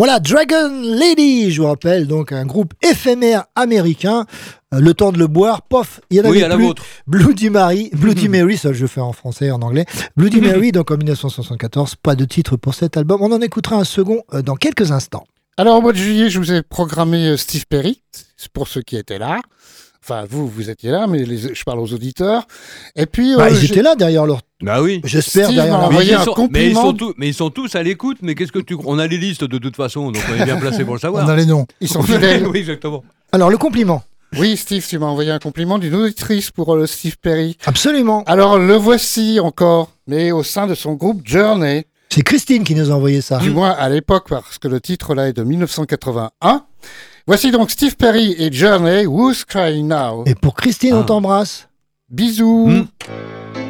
[0.00, 4.24] Voilà, Dragon Lady, je vous rappelle, donc un groupe éphémère américain.
[4.72, 6.64] Euh, le temps de le boire, pof, il y en Oui, avait la plus.
[6.64, 6.82] vôtre.
[7.06, 9.84] Bloody Mary, Bloody Mary, ça je fais en français et en anglais.
[10.16, 13.20] Bloody Mary, donc en 1974, pas de titre pour cet album.
[13.20, 15.24] On en écoutera un second euh, dans quelques instants.
[15.58, 18.00] Alors au mois de juillet, je vous ai programmé euh, Steve Perry,
[18.54, 19.38] pour ceux qui étaient là.
[20.02, 22.46] Enfin, vous, vous étiez là, mais les- je parle aux auditeurs.
[22.96, 24.40] Et puis, Bah, euh, ils étaient là derrière leur.
[24.62, 25.00] Bah oui.
[25.04, 25.78] J'espère Steve derrière.
[25.78, 26.82] Mais envoyé ils, un sont, mais, ils compliment.
[26.82, 29.16] sont tous, mais ils sont tous à l'écoute, mais qu'est-ce que tu On a les
[29.18, 31.24] listes de toute façon, donc on est bien placé pour le savoir.
[31.26, 31.66] On a les noms.
[31.80, 32.46] ils sont fidèles.
[32.46, 33.02] oui, exactement.
[33.32, 34.02] Alors, le compliment.
[34.38, 37.56] Oui, Steve, tu m'as envoyé un compliment d'une auditrice pour euh, Steve Perry.
[37.66, 38.22] Absolument.
[38.26, 41.86] Alors, le voici encore, mais au sein de son groupe Journey.
[42.12, 43.38] C'est Christine qui nous a envoyé ça.
[43.38, 46.64] Du moins à l'époque, parce que le titre là est de 1981.
[47.26, 50.24] Voici donc Steve Perry et Journey, Who's Crying Now?
[50.26, 51.04] Et pour Christine, on Ah.
[51.04, 51.68] t'embrasse.
[52.08, 53.69] Bisous Hmm.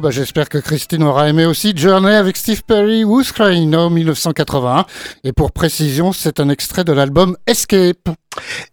[0.00, 3.90] Bon, bah, j'espère que Christine aura aimé aussi Journey avec Steve Perry, Who's Crying Now
[3.90, 4.86] 1981.
[5.24, 8.08] Et pour précision, c'est un extrait de l'album Escape.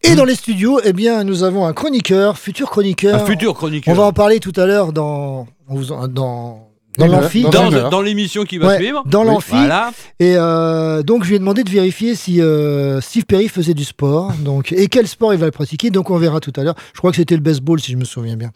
[0.04, 3.22] Et dans les studios, eh bien, nous avons un chroniqueur, futur chroniqueur.
[3.24, 3.94] Un futur chroniqueur.
[3.94, 7.44] On va en parler tout à l'heure dans, dans, dans l'amphi.
[7.44, 9.04] dans l'émission qui va Ouais, suivre.
[9.06, 9.50] dans Oui, l'amphi.
[9.52, 9.92] Voilà.
[10.22, 13.84] Et euh, donc, je lui ai demandé de vérifier si euh, Steve Perry faisait du
[13.84, 14.32] sport.
[14.46, 15.90] Donc, et quel sport il va le pratiquer.
[15.90, 16.76] Donc, on verra tout à l'heure.
[16.94, 18.52] Je crois que c'était le baseball, si je me souviens bien.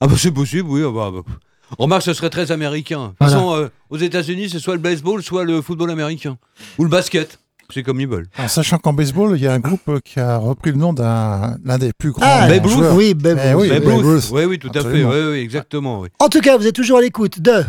[0.00, 0.80] Ah bah c'est possible, oui.
[0.82, 1.34] ah bah, bah.
[1.78, 3.00] Remarque, ce serait très américain.
[3.02, 3.32] De toute Voilà.
[3.34, 6.36] façon, euh, aux États-Unis, c'est soit le baseball, soit le football américain.
[6.78, 7.38] Ou le basket.
[7.72, 8.26] C'est comme ils veulent.
[8.36, 11.56] En sachant qu'en baseball, il y a un groupe qui a repris le nom d'un
[11.64, 12.84] l'un des plus grands Ah, Babe Ruth.
[12.94, 13.60] Oui, Babe Eh Ruth.
[13.62, 14.04] oui, Babe Babe Ruth.
[14.24, 14.30] Ruth.
[14.32, 15.04] Oui, oui, tout à fait.
[15.04, 16.00] Oui, oui, exactement.
[16.00, 16.08] oui.
[16.18, 17.64] En tout cas, vous êtes toujours à l'écoute de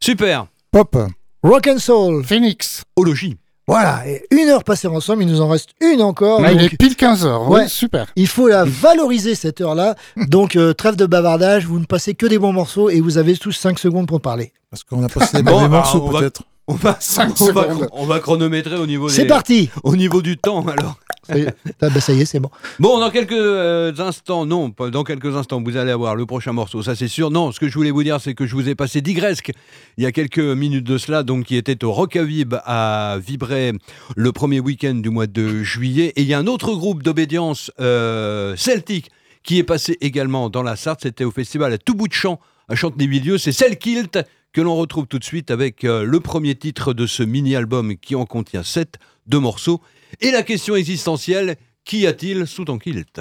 [0.00, 0.46] Super.
[0.70, 0.96] Pop.
[1.42, 2.24] Rock and Soul.
[2.24, 2.82] Phoenix.
[2.96, 3.36] Ologie.
[3.72, 6.40] Voilà, et une heure passée ensemble, il nous en reste une encore.
[6.44, 7.48] Ah, il est pile 15 heures.
[7.48, 7.62] Ouais.
[7.62, 8.06] Oui, super.
[8.16, 9.94] il faut la valoriser cette heure-là.
[10.28, 13.36] Donc, euh, trêve de bavardage, vous ne passez que des bons morceaux et vous avez
[13.36, 14.52] tous 5 secondes pour parler.
[14.70, 16.42] Parce qu'on a passé des Bon, mauvais bah, morceaux va- peut-être.
[16.68, 17.88] On va, Cinq on va, secondes.
[17.92, 20.96] on va chronométrer au niveau, C'est parti au niveau du temps alors.
[21.26, 22.50] ça y, est, Ah, bah, est, c'est bon.
[22.78, 26.52] Bon, dans quelques euh, instants, non, pas dans quelques instants, vous allez avoir le prochain
[26.52, 27.30] morceau, ça c'est sûr.
[27.30, 29.50] Non, ce que je voulais vous dire, c'est que je vous ai passé Digresque
[29.96, 33.72] il y a quelques minutes de cela, donc qui était au Rockavib à Vibray
[34.14, 36.12] le premier week-end du mois de juillet.
[36.14, 39.10] Et il y a un autre groupe d'obédience euh, celtique
[39.42, 42.38] qui est passé également dans la Sarthe, c'était au festival à tout bout de champ
[42.72, 43.36] à Chantenay-Milieu.
[43.36, 44.18] C'est Selkilt
[44.52, 48.14] que l'on retrouve tout de suite avec euh, le premier titre de ce mini-album qui
[48.14, 49.82] en contient sept, deux morceaux.
[50.20, 53.20] Et la question existentielle, qu'y a-t-il sous ton kilt?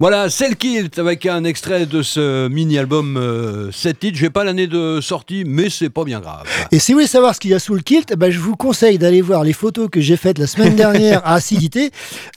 [0.00, 4.16] Voilà, c'est le Kilt avec un extrait de ce mini-album euh, 7 titres.
[4.16, 6.44] J'ai pas l'année de sortie, mais c'est pas bien grave.
[6.72, 8.38] Et si vous voulez savoir ce qu'il y a sous le kilt, eh ben, je
[8.38, 11.90] vous conseille d'aller voir les photos que j'ai faites la semaine dernière à Acidité,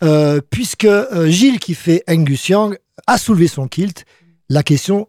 [0.03, 4.03] euh, puisque euh, Gilles, qui fait Angus Young, a soulevé son kilt.
[4.49, 5.07] La question,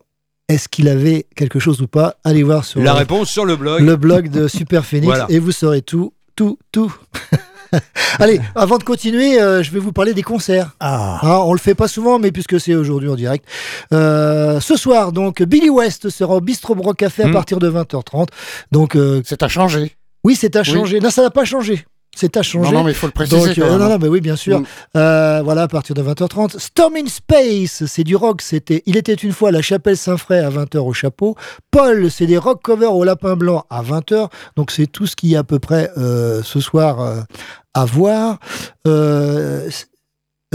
[0.49, 2.15] est-ce qu'il avait quelque chose ou pas?
[2.23, 3.83] Allez voir sur La réponse sur le blog.
[3.83, 5.27] le blog de Super Phoenix Voilà.
[5.29, 6.95] et vous saurez tout, tout, tout.
[8.20, 10.70] Allez, avant de continuer, euh, je vais vous parler des concerts.
[10.81, 11.18] Ah.
[11.22, 13.45] Hein, on le fait pas souvent, mais puisque c'est aujourd'hui en direct.
[13.93, 17.33] Euh, ce soir, donc, Billy West sera au Bistro Broc Café à Hmm.
[17.33, 18.29] partir de 20h30.
[18.72, 19.93] Donc, euh, C'est à changer.
[20.25, 20.64] oui, c'est à Oui.
[20.66, 21.01] changer.
[21.01, 21.85] Non, ça n'a pas changé.
[22.15, 22.71] C'est à changer.
[22.71, 24.37] Non, non, mais il faut le préciser Donc, quand euh, non, non, mais oui, bien
[24.37, 24.61] sûr.
[24.61, 24.67] Mm.
[24.97, 26.59] Euh, voilà, à partir de 20h30.
[26.59, 28.43] Storm in Space, c'est du rock.
[28.43, 31.37] C'était, il était une fois à la Chapelle Saint-Fray à 20h au chapeau.
[31.71, 34.29] Paul, c'est des rock covers au Lapin Blanc à 20h.
[34.57, 37.21] Donc, c'est tout ce qu'il y a à peu près euh, ce soir euh,
[37.75, 38.39] à voir.
[38.87, 39.69] Euh,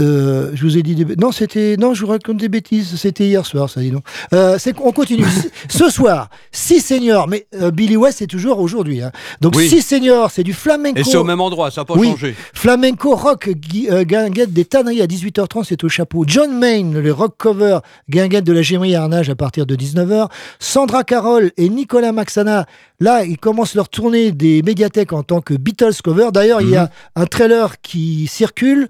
[0.00, 3.26] euh, je vous ai dit des non c'était non je vous raconte des bêtises c'était
[3.26, 5.24] hier soir ça dit non euh, c'est qu'on continue
[5.68, 9.12] ce soir six seniors mais euh, Billy West c'est toujours aujourd'hui hein.
[9.40, 9.68] donc Oui.
[9.68, 12.08] six seniors c'est du flamenco Et c'est au même endroit, ça n'a pas Oui.
[12.10, 12.34] changé.
[12.54, 16.24] Flamenco rock euh, guinguette des tanneries à 18h30, c'est au chapeau.
[16.26, 17.78] John Main, le rock cover
[18.08, 20.28] guinguette de la Gémerie à Arnage à partir de 19h.
[20.58, 22.66] Sandra Carroll et Nicolas Maxana,
[23.00, 26.28] là, ils commencent leur tournée des médiathèques en tant que Beatles cover.
[26.32, 28.88] D'ailleurs, il y a un trailer qui circule.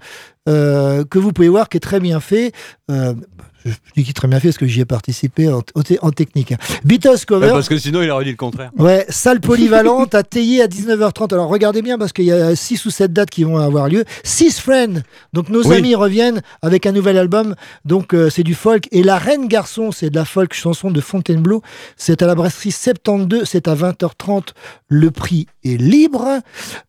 [0.49, 2.51] Euh, que vous pouvez voir qui est très bien fait.
[3.65, 5.93] Je dis qui est très bien fait parce que j'y ai participé en, en te-
[6.01, 6.53] en technique.
[6.83, 7.47] Beatles cover.
[7.47, 8.71] Ouais, parce que sinon, il aurait dit le contraire.
[8.77, 11.33] Ouais, salle polyvalente à Théier à 19h30.
[11.33, 14.03] Alors regardez bien parce qu'il y a 6 ou 7 dates qui vont avoir lieu.
[14.23, 15.01] Six Friends.
[15.33, 15.75] Donc nos Oui.
[15.77, 17.55] amis reviennent avec un nouvel album.
[17.85, 18.87] Donc euh, c'est du folk.
[18.91, 21.61] Et La Reine Garçon, c'est de la folk chanson de Fontainebleau.
[21.97, 23.43] C'est à la brasserie 72.
[23.45, 24.49] C'est à 20h30.
[24.87, 26.39] Le prix est libre.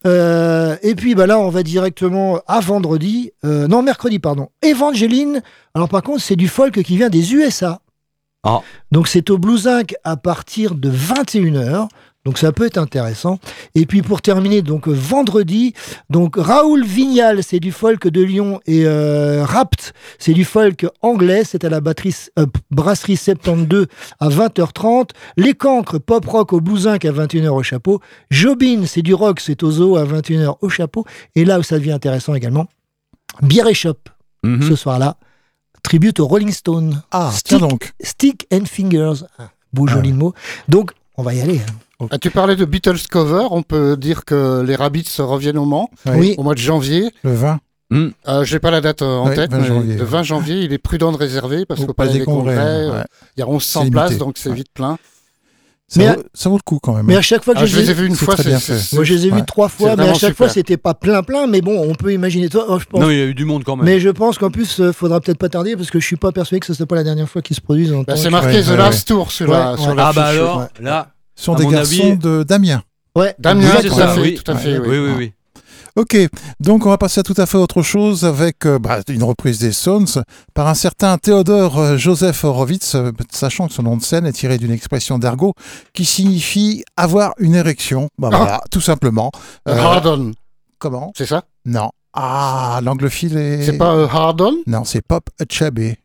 [0.07, 3.33] Euh, et puis bah là, on va directement à vendredi.
[3.45, 4.49] Euh, non, mercredi, pardon.
[4.63, 5.43] Evangeline.
[5.75, 7.81] Alors par contre, c'est du folk qui vient des USA.
[8.45, 8.61] Ah.
[8.91, 11.89] Donc c'est au Blue Zinc à partir de 21h.
[12.25, 13.41] Donc ça peut être intéressant.
[13.75, 15.75] Et puis pour terminer, donc euh, vendredi,
[16.09, 21.43] donc Raoul Vignal, c'est du folk de Lyon et euh, Rapt, c'est du folk anglais,
[21.45, 23.87] c'est à la batterie, euh, brasserie 72
[24.21, 25.11] à 20h30.
[25.37, 28.01] Les Cancres, pop rock au Blue Zinc à 21h au chapeau.
[28.31, 31.05] Jobin, c'est du rock, c'est au zoo à 21h au chapeau.
[31.35, 32.67] Et là où ça devient intéressant également,
[33.43, 33.99] Bière et Shop,
[34.45, 34.63] Mhm.
[34.69, 35.17] ce soir-là,
[35.83, 37.03] tribute au Rolling Stone.
[37.11, 37.93] Ah, Stick, tiens donc.
[38.03, 39.25] Stick and Fingers.
[39.39, 40.35] Ah, beau joli mot.
[40.69, 41.59] Donc, on va y aller.
[42.01, 42.07] hein.
[42.11, 45.89] Ah, tu parlais de Beatles cover, on peut dire que les Rabbits reviennent au Mans
[46.07, 46.35] Oui.
[46.37, 47.11] au mois de janvier.
[47.23, 47.61] Le 20.
[48.27, 50.07] Euh, J'ai pas la date euh, en Oui, tête, 20 mais janvier, le ouais.
[50.09, 53.05] 20 janvier, il est prudent de réserver parce qu'au pas Palais des Congrès, euh, ouais.
[53.37, 54.55] il y a 1100 C'est places, donc c'est Ouais.
[54.57, 54.97] vite plein.
[55.95, 57.05] Ça, Mais vaut, ça vaut le coup quand même.
[57.05, 59.05] Mais à chaque fois que Ah, je, je les ai vus une fois, c'est moi
[59.05, 59.45] je les ai vus Ouais.
[59.45, 62.49] trois fois, mais à chaque fois c'était pas plein plein, mais bon, on peut imaginer.
[62.49, 62.99] Toi, oh, je pense.
[63.03, 63.85] Non, il y a eu du monde quand même.
[63.85, 66.33] mais je pense qu'en plus, euh, faudra peut-être pas tarder parce que je suis pas
[66.33, 67.93] persuadé que ce soit pas la dernière fois qu'ils se produisent.
[67.93, 70.13] En Bah, c'est marqué Ouais, The ouais, Last Tour sur la Ouais, sur la ah
[70.15, 70.39] bah fiche.
[70.41, 70.67] alors, ouais.
[70.81, 72.83] là, Ce sont des garçons avis- de Damien.
[73.15, 74.35] Ouais, Damien, Oui, tout c'est à ça, fait, oui.
[74.43, 74.99] tout à fait, oui, oui.
[74.99, 75.33] oui, oui.
[75.95, 76.17] Ok,
[76.59, 79.59] donc on va passer à tout à fait autre chose avec euh, bah, une reprise
[79.59, 80.07] des Stones
[80.55, 84.33] par un certain Théodore euh, Joseph Horowitz, euh, sachant que son nom de scène est
[84.33, 85.53] tiré d'une expression d'argot
[85.93, 88.09] qui signifie avoir une érection.
[88.17, 88.37] Bah, Ah.
[88.39, 89.31] voilà, tout simplement.
[89.69, 90.33] Euh, Hard on,
[90.79, 91.13] comment?
[91.15, 91.45] C'est ça?
[91.67, 91.91] Non.
[92.15, 93.63] Ah, l'anglophile est.
[93.63, 95.99] C'est pas euh, hard on Non, c'est Pop Chabé.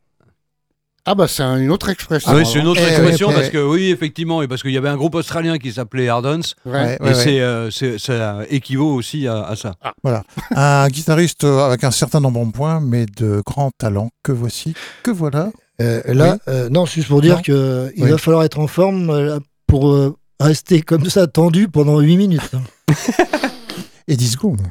[1.10, 2.30] Ah bah c'est un- une autre expression.
[2.32, 3.52] Ah oui, c'est une autre Eh, expression ouais, parce ouais.
[3.54, 6.42] que oui, effectivement, et parce qu'il y avait un groupe australien qui s'appelait Ouais.
[6.66, 9.76] Ouais, et ouais, c'est, euh, c'est- ça équivaut aussi à, à ça.
[10.04, 10.24] Voilà.
[10.56, 14.10] un guitariste euh, avec un certain nombre de points, mais de grand talent.
[14.22, 15.50] Que voici, que voilà.
[15.82, 16.40] Euh, là, Oui.
[16.54, 17.42] euh, non, juste pour dire Non.
[17.42, 18.10] que il Oui.
[18.10, 22.52] va falloir être en forme pour euh, rester comme ça tendu pendant 8 minutes.
[24.08, 24.62] Et 10 secondes.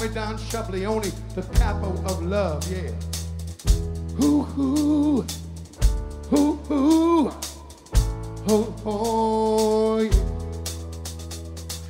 [0.00, 2.90] Me Don Shableone, the capo of love, yeah.
[4.16, 5.26] Hoo hoo,
[6.30, 7.30] hoo hoo,
[8.46, 10.10] hoo hoo, yeah.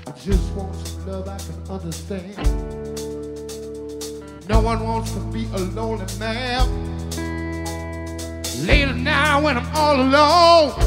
[0.06, 2.36] I just want some love I can understand.
[4.48, 6.66] No one wants to be a lonely man.
[8.66, 10.79] Later now when I'm all alone,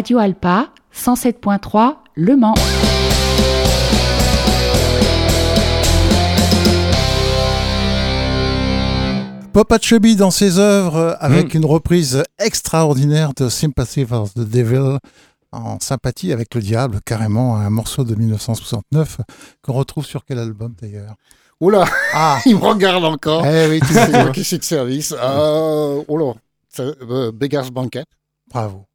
[0.00, 2.54] Radio Alpa 107.3 Le Mans.
[9.52, 14.96] Papa Chubby dans ses œuvres avec une reprise extraordinaire de Sympathy for the Devil
[15.52, 19.18] en sympathie avec le diable, carrément un morceau de 1969
[19.60, 21.14] qu'on retrouve sur quel album d'ailleurs?
[21.60, 22.38] Oula, Ah.
[22.46, 23.44] il me regarde encore.
[23.44, 24.08] Eh oui, tu sais.
[24.32, 25.12] qui suis de service?
[25.20, 26.32] Euh, oula,
[26.70, 28.04] Ça, euh, Beggar's Banquet.
[28.48, 28.86] Bravo.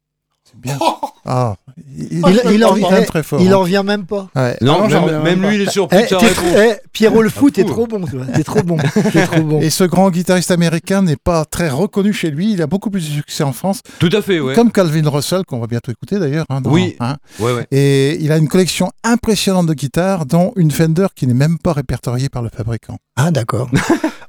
[0.46, 0.78] C'est bien.
[1.26, 1.56] Ah,
[1.98, 3.40] il, Il, il en, il est très fort.
[3.40, 3.80] il hein.
[3.80, 4.28] en même pas.
[4.34, 4.56] Ouais.
[4.60, 5.54] Non, Ah même, lui, pas.
[5.54, 6.14] il est surpris Eh,
[6.58, 8.00] eh, Pierrot le fou, t'es trop bon.
[8.34, 8.76] T'es trop bon.
[9.12, 9.60] T'es trop bon.
[9.60, 12.52] Et ce grand guitariste américain n'est pas très reconnu chez lui.
[12.52, 14.54] Il a beaucoup plus de succès en France, Tout à fait, ouais.
[14.54, 16.46] comme Calvin Russell, qu'on va bientôt écouter d'ailleurs.
[16.48, 16.96] hein, Oui.
[17.00, 17.16] hein.
[17.40, 17.66] Ouais, ouais.
[17.70, 21.72] Et il a une collection impressionnante de guitares, dont une Fender qui n'est même pas
[21.72, 22.96] répertoriée par le fabricant.
[23.16, 23.68] Ah, d'accord.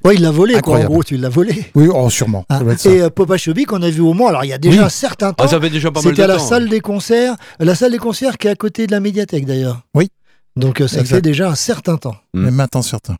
[0.04, 0.60] Ouais, il l'a volé, quoi.
[0.60, 0.92] En Incroyable.
[0.92, 1.66] gros, tu l'as volé.
[1.74, 2.44] Oui, oh, sûrement.
[2.48, 2.90] Ah, Ça ça.
[2.90, 4.84] Et euh, Papa Chubby qu'on a vu au Mans, alors il y a déjà Oui.
[4.86, 5.44] un certain temps.
[5.44, 6.44] Ah, ça fait déjà pas mal de C'était à la temps.
[6.46, 9.82] salle des concerts, la salle des concerts qui est à côté de la médiathèque d'ailleurs.
[9.94, 10.08] Oui.
[10.56, 11.16] Donc euh, ça Exact.
[11.16, 12.16] fait déjà un certain temps.
[12.32, 13.16] Mais maintenant, certains.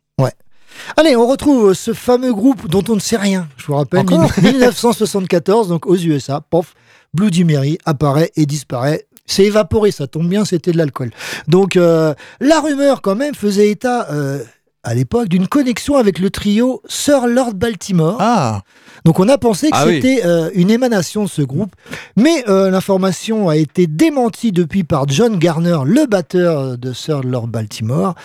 [0.95, 3.47] Allez, on retrouve ce fameux groupe dont on ne sait rien.
[3.57, 6.73] Je vous rappelle, Encore 1974, donc aux USA, pof,
[7.13, 9.05] Bloody Mary apparaît et disparaît.
[9.25, 11.11] C'est évaporé, ça tombe bien, c'était de l'alcool.
[11.47, 14.43] Donc euh, la rumeur quand même faisait état euh,
[14.89, 18.17] à l'époque d'une connexion avec le trio Sir Lord Baltimore.
[18.19, 18.63] Ah,
[19.05, 20.01] Donc on a pensé que Ah oui.
[20.01, 21.75] c'était euh, une émanation de ce groupe,
[22.17, 27.49] mais euh, l'information a été démentie depuis par John Garner, le batteur de Sir Lord
[27.49, 28.15] Baltimore.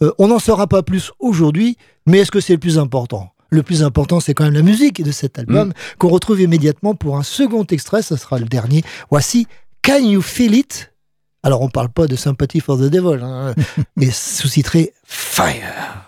[0.00, 1.76] Euh, on n'en saura pas plus aujourd'hui,
[2.06, 3.28] mais est-ce que c'est le plus important?
[3.50, 7.18] Le plus important, c'est quand même la musique de cet album qu'on retrouve immédiatement pour
[7.18, 8.00] un second extrait.
[8.00, 8.82] Ce sera le dernier.
[9.10, 9.46] Voici
[9.82, 10.90] Can You Feel It?
[11.42, 13.54] Alors, on parle pas de Sympathy for the Devil, hein,
[13.96, 16.03] mais sous-titré Fire.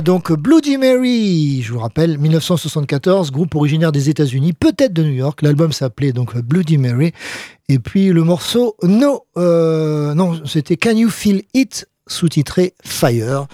[0.00, 5.12] Voilà, donc Bloody Mary, je vous rappelle, 1974, groupe originaire des États-Unis, peut-être de New
[5.12, 5.42] York.
[5.42, 7.12] L'album s'appelait donc Bloody Mary.
[7.68, 13.46] Et puis le morceau No, euh, non, c'était Can You Feel It, sous-titré Fire.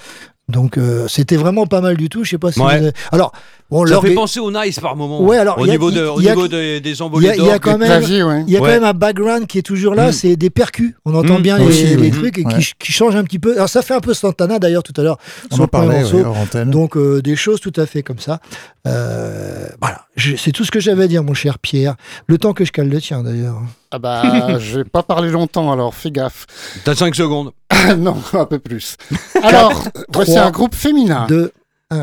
[0.48, 2.23] Donc euh, c'était vraiment pas mal du tout.
[2.23, 2.60] Je sais pas si.
[2.60, 2.78] Ouais.
[2.78, 3.32] vous avez- Alors,
[3.70, 5.22] bon, Ça leur- fait penser au Nice par moment.
[5.22, 6.48] Ouais, alors, au il y a- niveau, y de, a- au il y a- niveau
[6.48, 8.44] des, des Il y envolées a, il y a d'orgue, quand même, claviers, ouais.
[8.47, 8.70] il y a quand Ouais.
[8.72, 10.12] même un background qui est toujours là, Mm.
[10.12, 10.94] c'est des percus.
[11.05, 11.43] On entend Mm.
[11.43, 12.10] bien les, Aussi, les oui.
[12.10, 13.55] trucs qui, qui changent un petit peu.
[13.56, 15.18] Alors ça fait un peu Santana d'ailleurs tout à l'heure
[15.51, 16.16] On en parlait morceau.
[16.18, 16.70] ouais, hors antenne.
[16.70, 18.40] Donc euh, des choses tout à fait comme ça.
[18.86, 20.02] Euh, voilà,
[20.36, 21.97] c'est tout ce que j'avais à dire, mon cher Pierre.
[22.28, 23.60] Le temps que je cale le tien d'ailleurs.
[23.90, 24.22] Ah bah,
[24.59, 26.47] je vais pas parler longtemps, alors fais gaffe.
[26.84, 27.51] T'as 5 secondes.
[27.98, 28.97] non, un peu plus.
[29.43, 29.82] Alors,
[30.12, 31.26] voici trois, un groupe féminin.
[31.28, 31.52] Deux,
[31.90, 32.02] un.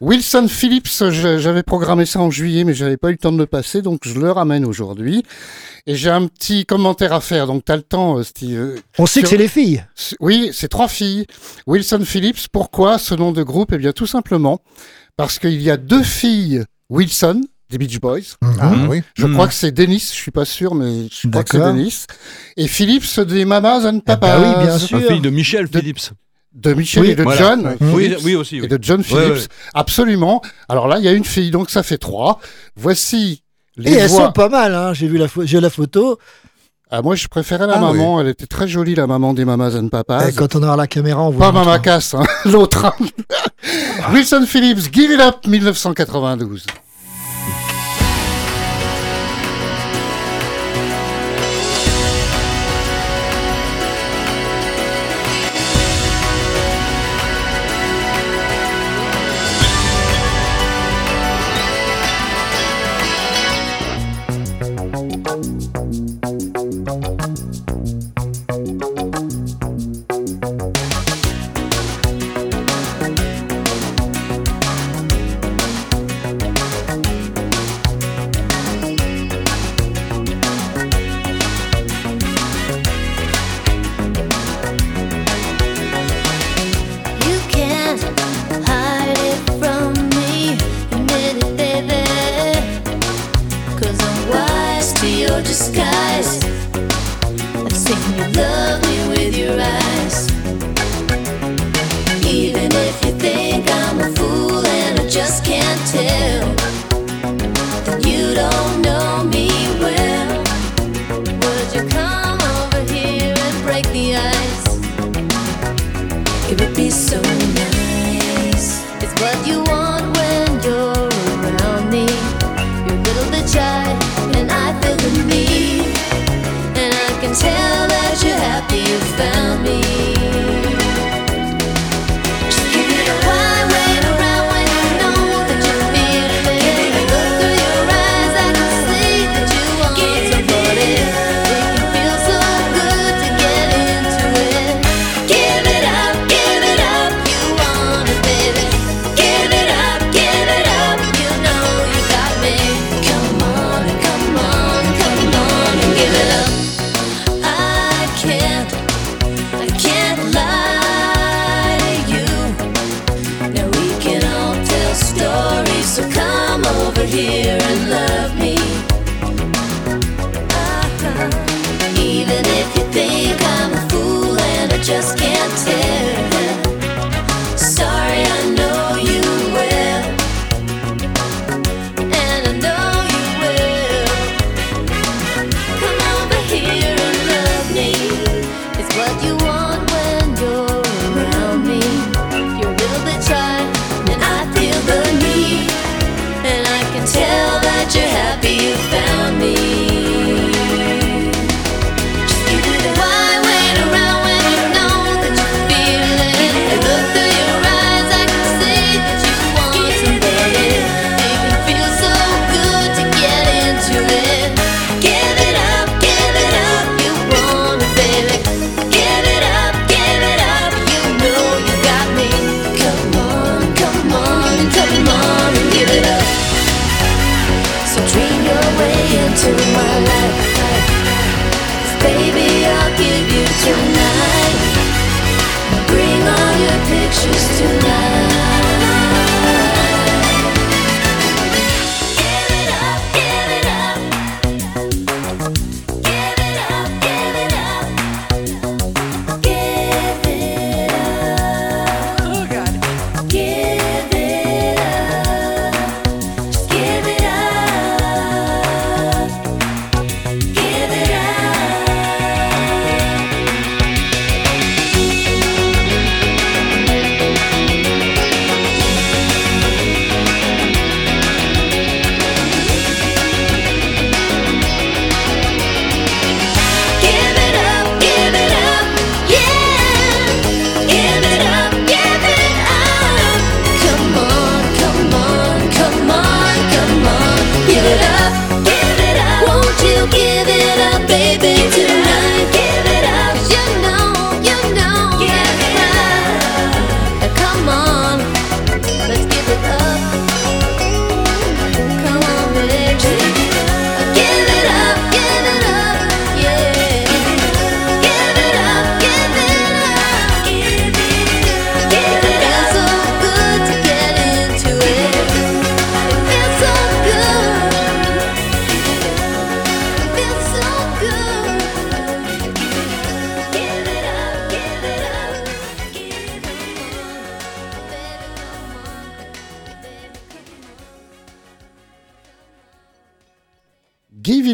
[0.00, 3.46] Wilson Phillips, j'avais programmé ça en juillet, mais j'avais pas eu le temps de le
[3.46, 5.22] passer, donc je le ramène aujourd'hui.
[5.86, 8.80] Et j'ai un petit commentaire à faire, donc t'as le temps, euh, Steve.
[8.98, 9.84] On sait que c'est les filles.
[10.20, 11.26] Oui, c'est trois filles.
[11.66, 13.72] Wilson Phillips, pourquoi ce nom de groupe?
[13.72, 14.60] Eh bien, tout simplement
[15.16, 18.20] parce qu'il y a deux filles Wilson, des Beach Boys.
[18.60, 18.88] Ah Mhm.
[18.88, 19.02] oui.
[19.14, 19.34] Je Mhm.
[19.34, 21.58] crois que c'est Dennis, je suis pas sûr, mais je crois que c'est.
[21.58, 22.06] Dennis.
[22.56, 24.40] Et Phillips des Mamas and Eh ben Papas.
[24.40, 24.98] oui, bien sûr.
[24.98, 26.10] La fille de Michel De- Phillips.
[26.54, 27.38] De Michel Oui, et de voilà.
[27.40, 27.76] John.
[27.80, 28.58] Oui, oui aussi.
[28.58, 29.32] Et de John Phillips.
[29.32, 29.38] ouais.
[29.74, 30.40] Absolument.
[30.68, 32.38] Alors là, il y a une fille, donc ça fait trois.
[32.76, 33.42] Voici
[33.76, 34.26] les Et elles voix.
[34.26, 34.92] sont pas mal, hein.
[34.94, 36.18] j'ai vu la, j'ai la photo.
[36.90, 38.20] Ah, moi, je préférais la Ah, maman.
[38.20, 40.28] Elle était très jolie, la maman des Mamas and Papas.
[40.28, 41.50] Et quand on aura la caméra, on vous Pas.
[41.50, 42.86] Mama Cass, hein, l'autre.
[44.12, 46.66] Wilson Phillips, Give It Up, 1992.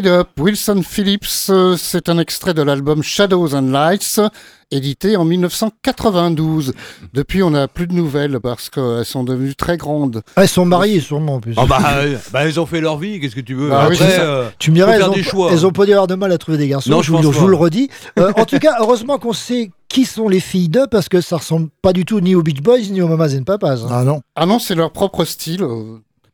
[0.01, 4.19] It Up, Wilson Phillips, euh, c'est un extrait de l'album Shadows and Lights,
[4.71, 6.73] édité en 1992.
[7.13, 10.23] Depuis, on n'a plus de nouvelles parce qu'elles sont devenues très grandes.
[10.35, 11.53] Ah, Elles sont mariées sûrement en plus.
[11.57, 13.69] Ah bah, euh, bah, ils ont fait leur vie, qu'est-ce que tu veux?
[13.69, 15.49] Bah Après, euh, Tu me dirais, elles ont, des choix.
[15.51, 16.89] elles ont pas dû avoir de mal à trouver des garçons.
[16.89, 17.51] Non, je, je vous, pense le- je vous pas.
[17.51, 17.89] le redis.
[18.17, 21.37] Euh, en tout cas, heureusement qu'on sait qui sont les filles d'eux parce que ça
[21.37, 23.83] ressemble pas du tout ni aux Beach Boys ni aux Mamas and Papas.
[23.83, 23.89] hein.
[23.91, 24.21] Ah non.
[24.35, 25.63] Ah non, c'est leur propre style.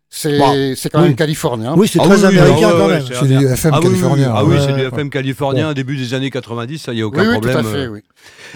[0.10, 0.54] C'est Bon,
[0.92, 1.08] quand oui.
[1.08, 1.74] même californien.
[1.76, 3.04] Oui, c'est Ah très oui, américain quand même.
[3.08, 4.34] C'est du FM ah californien.
[4.34, 4.82] Ah oui, c'est du.
[4.82, 7.66] FM californien, début des années 90, ça y a aucun Oui, oui, tout problème.
[7.66, 7.90] à fait, euh.
[7.90, 8.00] oui.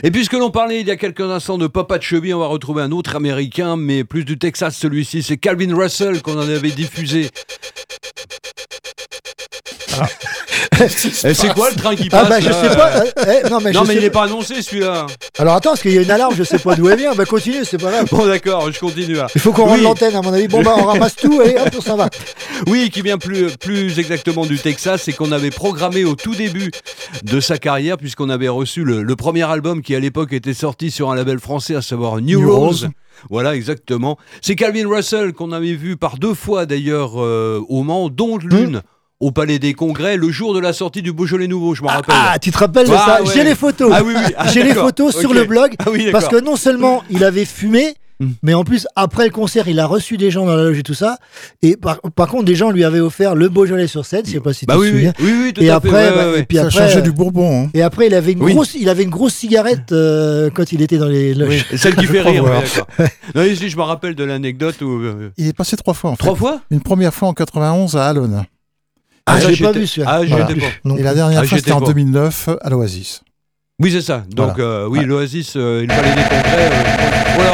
[0.04, 2.48] Et puisque l'on parlait il y a quelques instants de Papa de Chubby, on va
[2.48, 6.72] retrouver un autre américain, mais plus du Texas celui-ci, c'est Calvin Russell qu'on en avait
[6.72, 7.30] diffusé.
[10.82, 12.90] Et c'est quoi le train qui Ah passe bah je sais pas.
[12.98, 13.04] euh,
[13.46, 14.24] eh, non mais, Non je mais sais il n'est pas.
[14.24, 15.06] annoncé celui-là.
[15.38, 17.14] Alors attends, parce qu'il y a une alarme, je sais pas d'où elle vient.
[17.14, 18.08] Bah continue, c'est pas grave.
[18.12, 19.14] Bon d'accord, je continue.
[19.16, 19.28] là.
[19.36, 19.70] Il faut qu'on Oui.
[19.72, 20.48] rende l'antenne à mon avis.
[20.48, 22.10] Bon bah on ramasse tout et hop on s'en va.
[22.68, 26.72] Oui, qui vient plus, plus exactement du Texas et qu'on avait programmé au tout début
[27.24, 30.90] de sa carrière, puisqu'on avait reçu le, le premier album qui à l'époque était sorti
[30.92, 32.84] sur un label français, à savoir New, New Rose.
[32.84, 32.90] Rose.
[33.30, 34.18] Voilà, exactement.
[34.42, 38.82] C'est Calvin Russell qu'on avait vu par deux fois d'ailleurs euh, au Mans, dont l'une
[39.22, 42.16] au Palais des Congrès le jour de la sortie du Beaujolais Nouveau, je m'en rappelle.
[42.18, 43.30] Ah, tu te rappelles de Ah, ça ouais.
[43.34, 43.92] J'ai les photos.
[43.96, 44.34] Ah oui, oui.
[44.38, 45.74] Ah, J'ai les photos sur le blog.
[45.80, 48.34] Ah oui, parce que non seulement il avait fumé, Hmm.
[48.44, 50.84] mais en plus, après le concert, il a reçu des gens dans la loge et
[50.84, 51.18] tout ça.
[51.64, 54.22] Et par, par contre, des gens lui avaient offert le Beaujolais sur scène.
[54.28, 55.14] Je sais pas si Bah tu te oui, oui, souviens.
[55.22, 55.96] oui, oui, tout et à après, fait.
[55.96, 56.40] ouais, bah, ouais, ouais.
[56.42, 57.64] et puis Ça après, changeait euh, du bourbon.
[57.66, 57.70] hein.
[57.74, 58.54] Et après, il avait une Oui.
[58.54, 61.66] grosse, il avait une grosse cigarette euh, quand il était dans les loges.
[61.72, 63.08] Oui, Celle qui fait Je rire, ouais.
[63.34, 65.00] Non, ici, je me rappelle de l'anecdote où.
[65.00, 66.20] euh, Il est passé trois fois en fait.
[66.24, 68.44] Trois fois Une première fois en 91 à Alone.
[69.34, 70.08] Ah, ça, je l'ai pas vu celui-là.
[70.12, 70.46] Ah, Voilà.
[70.46, 70.54] pas.
[70.86, 71.88] Non Et la dernière Ah, fois j'étais c'était en pas.
[71.88, 73.22] 2009 à l'Oasis.
[73.82, 74.24] Oui, c'est ça.
[74.30, 74.64] Donc, Voilà.
[74.70, 75.06] euh, oui, Ouais.
[75.06, 76.70] l'Oasis, euh, le Palais des Congrès.
[76.70, 76.70] euh,
[77.36, 77.52] voilà,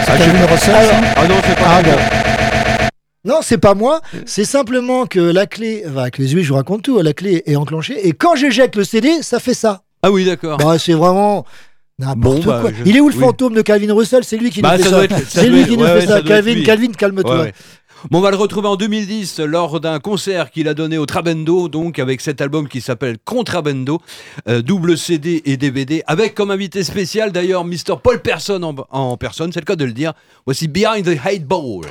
[0.06, 1.01] C'est Calvin Russell ça?
[1.16, 1.90] Ah non, c'est pas Ah bon.
[3.24, 4.01] Non, c'est pas moi.
[4.24, 7.01] C'est simplement que la clé, enfin, avec les huit, je vous raconte tout.
[7.02, 9.82] La clé est enclenchée et quand j'éjecte le CD, ça fait ça.
[10.02, 10.59] Ah oui, d'accord.
[10.59, 11.44] Bah, c'est vraiment
[11.98, 13.20] n'importe Bon, bah, je- Il est où le oui.
[13.20, 14.24] fantôme de Calvin Russell?
[14.24, 14.97] C'est lui qui Bah, nous fait ça ça.
[14.97, 16.23] doit être- ça C'est doit lui être- qui nous ouais, fait ouais, ça.
[16.64, 17.35] Calvin, calme-toi.
[17.36, 17.55] Ouais, ouais.
[18.10, 21.68] Bon, on va le retrouver en 2010 lors d'un concert qu'il a donné au Trabendo,
[21.68, 24.01] donc avec cet album qui s'appelle Contrabendo,
[24.48, 27.97] euh, double CD et DVD, avec comme invité spécial d'ailleurs Mr.
[28.02, 30.12] Paul Person en, en personne, c'est le cas de le dire.
[30.44, 31.86] Voici Behind the Hate Ball.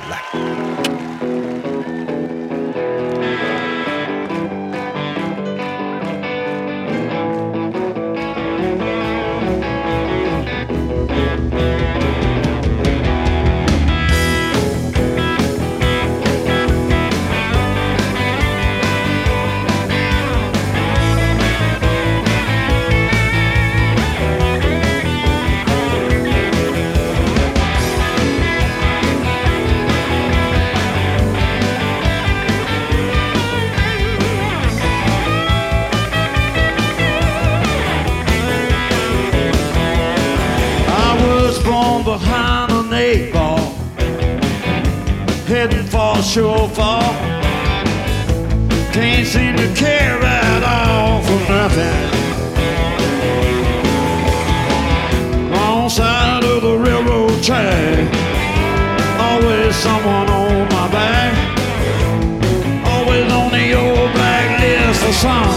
[46.36, 47.14] Sure fall.
[48.92, 52.10] Can't seem to care at all for nothing.
[55.54, 58.06] On side of the railroad track,
[59.18, 61.34] always someone on my back,
[62.84, 65.46] always on the old blacklist for something.
[65.46, 65.55] Well,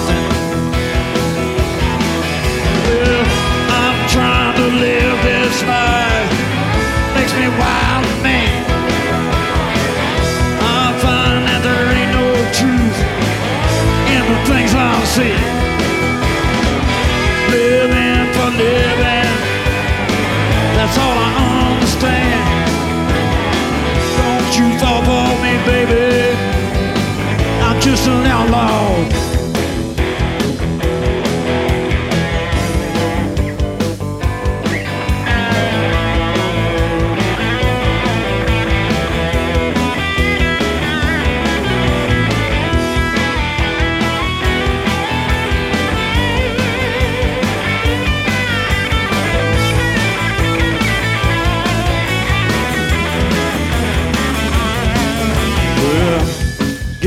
[27.79, 29.28] 只是寥寥。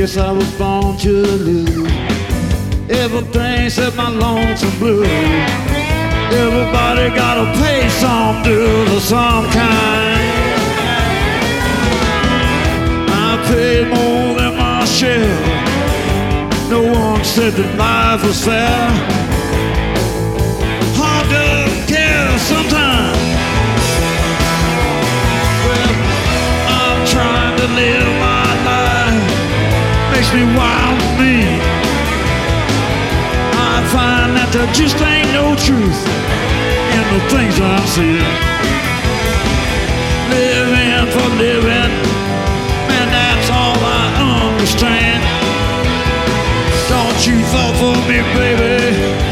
[0.02, 1.12] Guess I was born to
[1.46, 1.92] lose.
[2.90, 5.04] Everything set my lonesome blue.
[5.04, 10.22] Everybody gotta pay some dues of some kind.
[13.26, 15.38] I paid more than my share.
[16.68, 19.21] No one said that life was fair.
[30.34, 31.60] Me wild and mean.
[33.52, 36.00] I find that there just ain't no truth
[36.96, 38.36] in the things I'm seeing.
[40.32, 41.92] Living for living,
[42.96, 45.20] and that's all I understand.
[46.88, 49.31] Don't you fall for me, baby.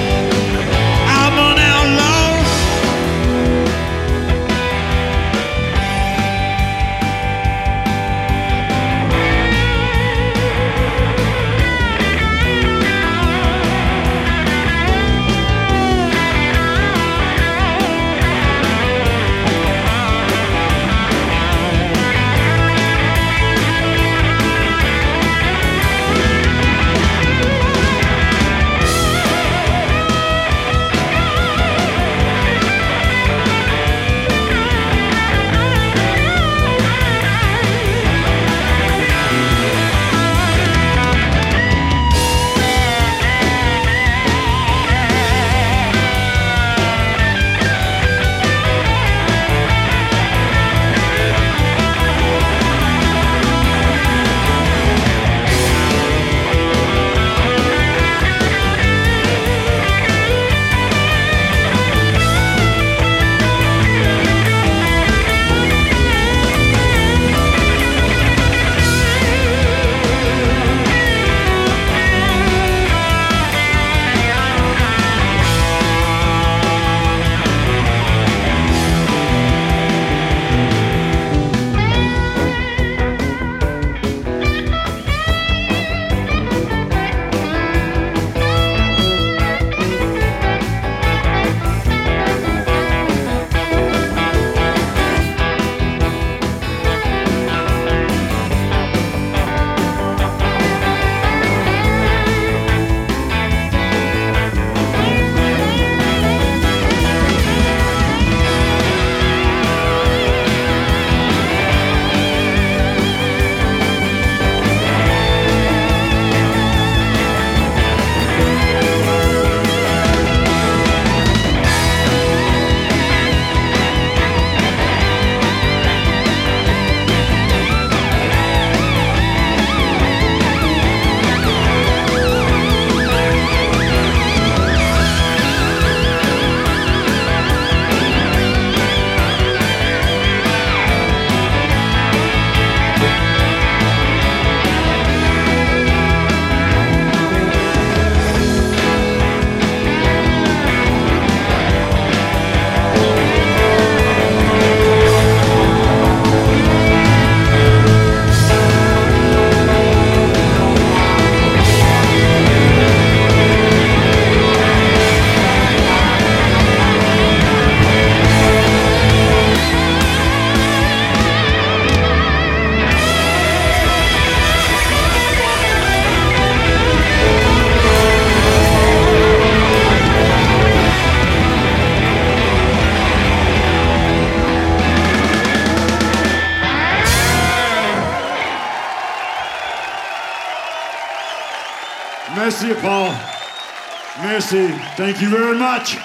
[194.53, 194.73] Merci.
[194.97, 195.97] Thank you very much.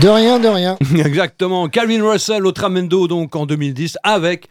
[0.00, 0.76] De rien, de rien.
[1.04, 1.68] Exactement.
[1.68, 4.48] Calvin Russell au Tramendo donc en 2010 avec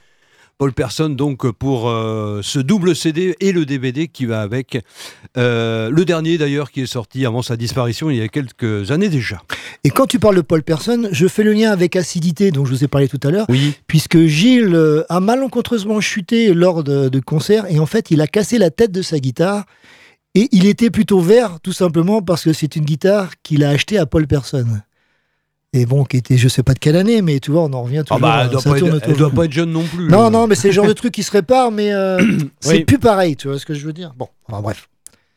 [0.58, 4.80] Paul Person donc pour euh, ce double CD et le DVD qui va avec.
[5.38, 9.10] Euh, le dernier d'ailleurs qui est sorti avant sa disparition il y a quelques années
[9.10, 9.42] déjà.
[9.84, 12.72] Et quand tu parles de Paul Person, je fais le lien avec Acidité, dont je
[12.72, 13.76] vous ai parlé tout à l'heure, Oui.
[13.86, 18.28] puisque Gilles euh, a malencontreusement chuté lors de, de concerts et en fait, il a
[18.28, 19.66] cassé la tête de sa guitare
[20.36, 23.98] et il était plutôt vert, tout simplement parce que c'est une guitare qu'il a achetée
[23.98, 24.66] à Paul Person.
[25.76, 27.82] Et bon, qui était, je sais pas de quelle année, mais tu vois, on en
[27.84, 28.20] revient Ah toujours.
[28.20, 30.08] bah, à- elle doit, ça pas tourne être, elle doit pas être jeune non plus.
[30.08, 32.24] Non, non, mais c'est le genre de truc qui se répare, mais euh,
[32.60, 32.86] c'est Oui.
[32.86, 34.88] plus pareil, tu vois ce que je veux dire Bon, enfin, bref.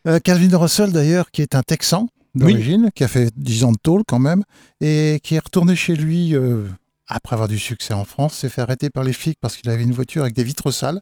[0.07, 3.79] Euh, Calvin Russell, d'ailleurs, qui est un Texan d'origine, qui a fait 10 ans de
[3.83, 4.43] tôle quand même,
[4.83, 6.67] et qui est retourné chez lui euh,
[7.09, 9.85] après avoir du succès en France, s'est fait arrêter par les flics parce qu'il avait
[9.85, 11.01] une voiture avec des vitres sales.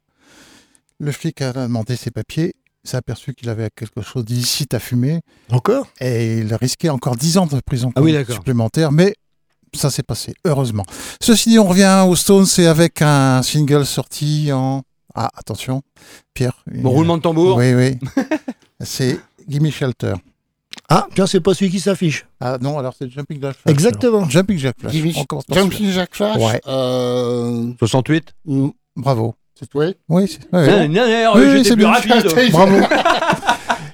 [0.97, 2.55] Le flic a demandé ses papiers,
[2.85, 5.21] s'est aperçu qu'il avait quelque chose d'illicite à fumer.
[5.51, 5.87] Encore?
[5.99, 9.15] Et il risquait encore 10 ans de prison Ah oui, supplémentaire, mais
[9.73, 10.85] ça s'est passé, heureusement.
[11.21, 14.83] Ceci dit, on revient aux Stones, c'est avec un single sorti en...
[15.13, 15.81] Ah, attention,
[16.33, 16.61] Pierre.
[16.67, 17.55] Bon roulement de tambour.
[17.57, 17.97] Oui, oui.
[18.81, 19.17] c'est
[19.47, 20.13] Gimme Shelter.
[20.89, 22.25] Ah, tiens, c'est pas celui qui s'affiche.
[22.41, 23.71] Ah non, alors c'est Jumping Jack Flash.
[23.73, 24.17] Exactement.
[24.19, 24.29] alors.
[24.29, 24.91] Jumping Jack Flash.
[24.93, 25.89] Gimme- On commence par Jumping.
[25.91, 26.61] Jack Flash Ouais.
[26.67, 28.33] euh, 68
[28.97, 29.35] Bravo.
[29.57, 29.73] C'est
[30.09, 30.39] Oui, c'est
[31.37, 31.93] oui, oui, bien.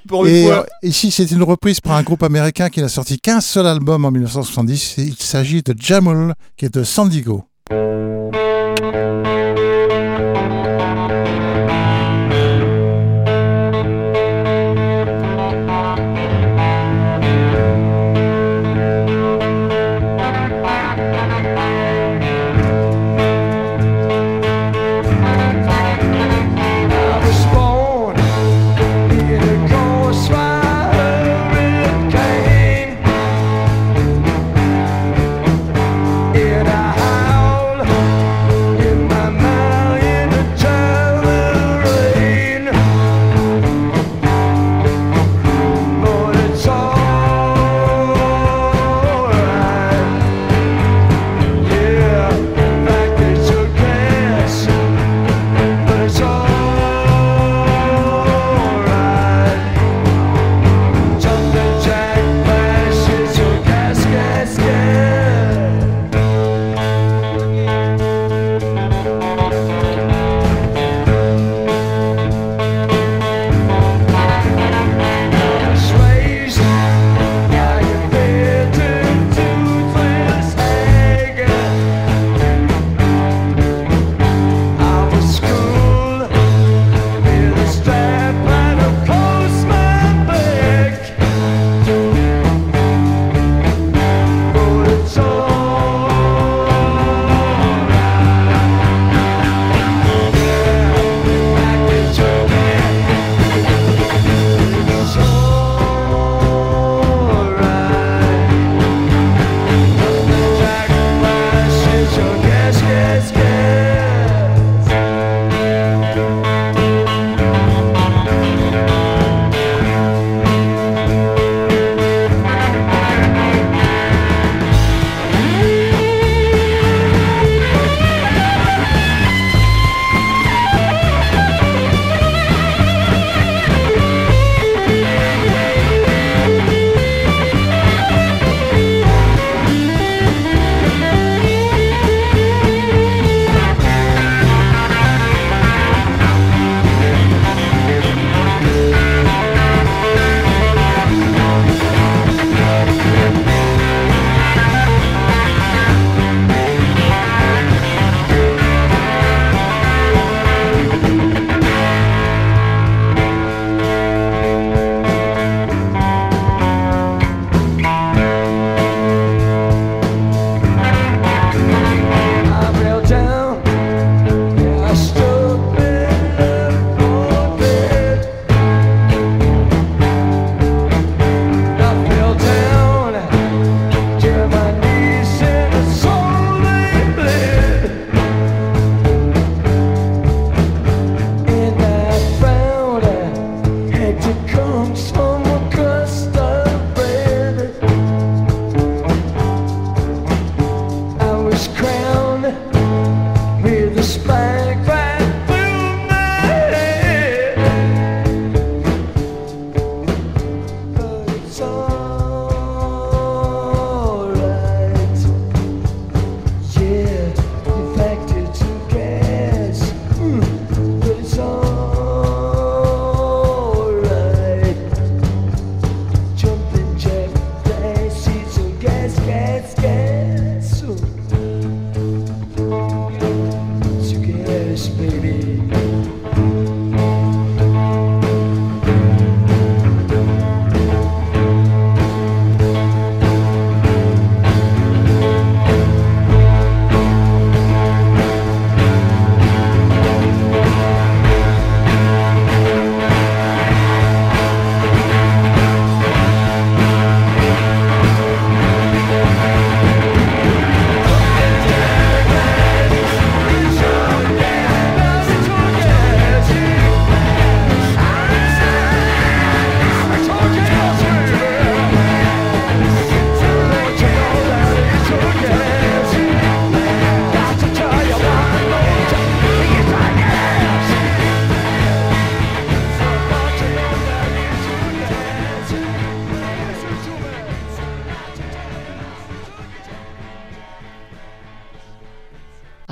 [0.05, 0.25] Bravo.
[0.25, 3.67] Et, euh, ici, c'est une reprise par un groupe américain qui n'a sorti qu'un seul
[3.67, 4.95] album en 1970.
[4.97, 7.43] Il s'agit de Jamal, qui est de San Diego.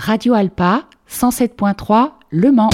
[0.10, 2.72] Radio Alpa 107.3 Le Mans.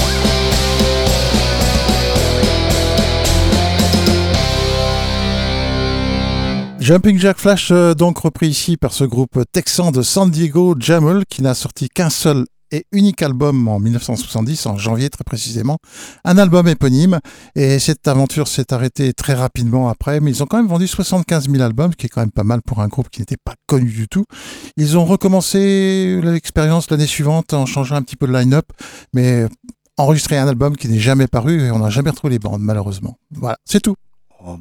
[6.80, 11.26] Jumping Jack Flash, euh, donc repris ici par ce groupe texan de San Diego, Jamel,
[11.30, 15.78] qui n'a sorti qu'un seul et unique album en 1970, en janvier très précisément,
[16.24, 17.20] un album éponyme,
[17.56, 21.50] et cette aventure s'est arrêtée très rapidement après, mais ils ont quand même vendu 75
[21.50, 23.54] 000 albums, ce qui est quand même pas mal pour un groupe qui n'était pas
[23.68, 24.26] connu du tout.
[24.78, 28.66] Ils ont recommencé l'expérience l'année suivante en changeant un petit peu de line-up,
[29.14, 29.46] mais
[29.98, 33.18] enregistré un album qui n'est jamais paru et on n'a jamais retrouvé les bandes, malheureusement.
[33.32, 33.96] Voilà, c'est tout.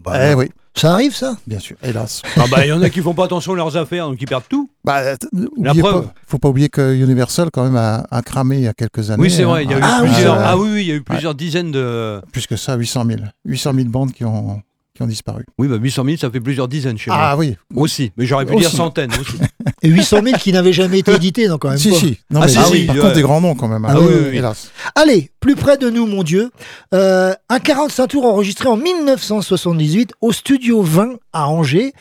[0.05, 0.51] bah eh oui.
[0.77, 2.21] Ça arrive, ça Bien sûr, hélas.
[2.37, 4.27] Ah bah il y en a qui font pas attention à leurs affaires, donc ils
[4.27, 4.69] perdent tout.
[4.85, 5.27] Bah, t-
[5.63, 6.03] La preuve.
[6.07, 9.11] pas- faut pas oublier que Universal quand même a, a cramé il y a quelques
[9.11, 9.23] années.
[9.23, 10.01] Oui, c'est vrai, il y a eu hein.
[10.05, 10.35] plusieurs.
[10.39, 12.21] Euh, Ah oui, oui, il y a eu plusieurs dizaines de.
[12.33, 13.21] Plus que ça, 800 000.
[13.45, 14.61] 800 000 bandes qui ont,
[14.95, 15.45] qui ont disparu.
[15.59, 17.21] Oui, bah 800 000, ça fait plusieurs dizaines chez moi.
[17.23, 17.57] Ah oui.
[17.77, 19.37] Aussi, mais j'aurais pu dire centaines aussi.
[19.83, 21.97] Et 800 000 qui n'avaient jamais été édités, non, quand même Si, pas.
[21.97, 22.19] si.
[22.31, 23.01] Non, Ah, mais si, ah oui, par ouais.
[23.03, 23.85] contre, des grands noms quand même.
[23.85, 23.99] Ah hein.
[24.01, 24.37] oui, oui, oui.
[24.39, 24.71] Hélas.
[24.95, 26.51] Allez, plus près de nous, mon Dieu.
[26.95, 31.93] Euh, un 45 tours enregistré en 1978 au Studio 20 à Angers,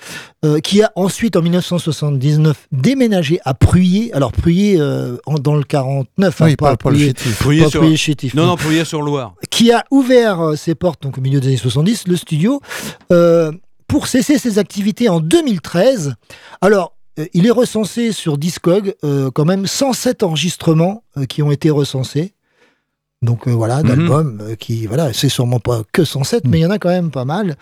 [0.45, 4.14] euh, qui a ensuite, en 1979, déménagé à Pruyé.
[4.14, 7.40] Alors, Pruyé euh, en- dans le 49, hein, pas- pas le Pruyé- chétif.
[7.40, 8.56] Pruyé pas sur- Pruyé chétif, Non, non.
[8.57, 9.34] Pruyé sur Loire.
[9.49, 12.61] qui a ouvert euh, ses portes donc au milieu des années 70, le studio,
[13.11, 13.52] euh,
[13.88, 16.15] pour cesser ses activités en 2013.
[16.61, 16.93] Alors,
[17.34, 22.34] il est recensé sur Discog euh, quand même 107 enregistrements euh, qui ont été recensés.
[23.22, 23.88] Donc euh, voilà, Mhm.
[23.88, 26.90] d'albums euh, qui, voilà, c'est sûrement pas que 107, mais il y en a quand
[26.90, 27.56] même pas mal.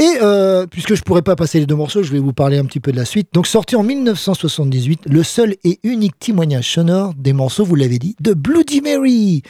[0.00, 2.64] Et euh, puisque je pourrais pas passer les deux morceaux, je vais vous parler un
[2.64, 3.28] petit peu de la suite.
[3.32, 8.14] Donc sorti en 1978, le seul et unique témoignage sonore des morceaux, vous l'avez dit,
[8.20, 9.42] de Bloody Mary.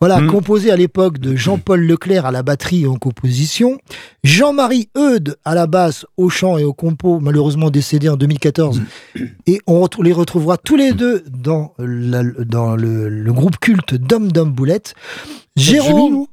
[0.00, 0.30] Voilà, Mhm.
[0.30, 3.78] composé à l'époque de Jean-Paul Leclerc à la batterie et en composition,
[4.24, 8.82] Jean-Marie Eudes à la basse, au chant et au compo, malheureusement décédé en 2014.
[9.46, 14.30] Et on les retrouvera tous les deux dans, la- dans le, le groupe culte Dom
[14.30, 14.94] Dom Boulette.
[15.56, 16.12] Jimmy, Jérôme.
[16.12, 16.26] non?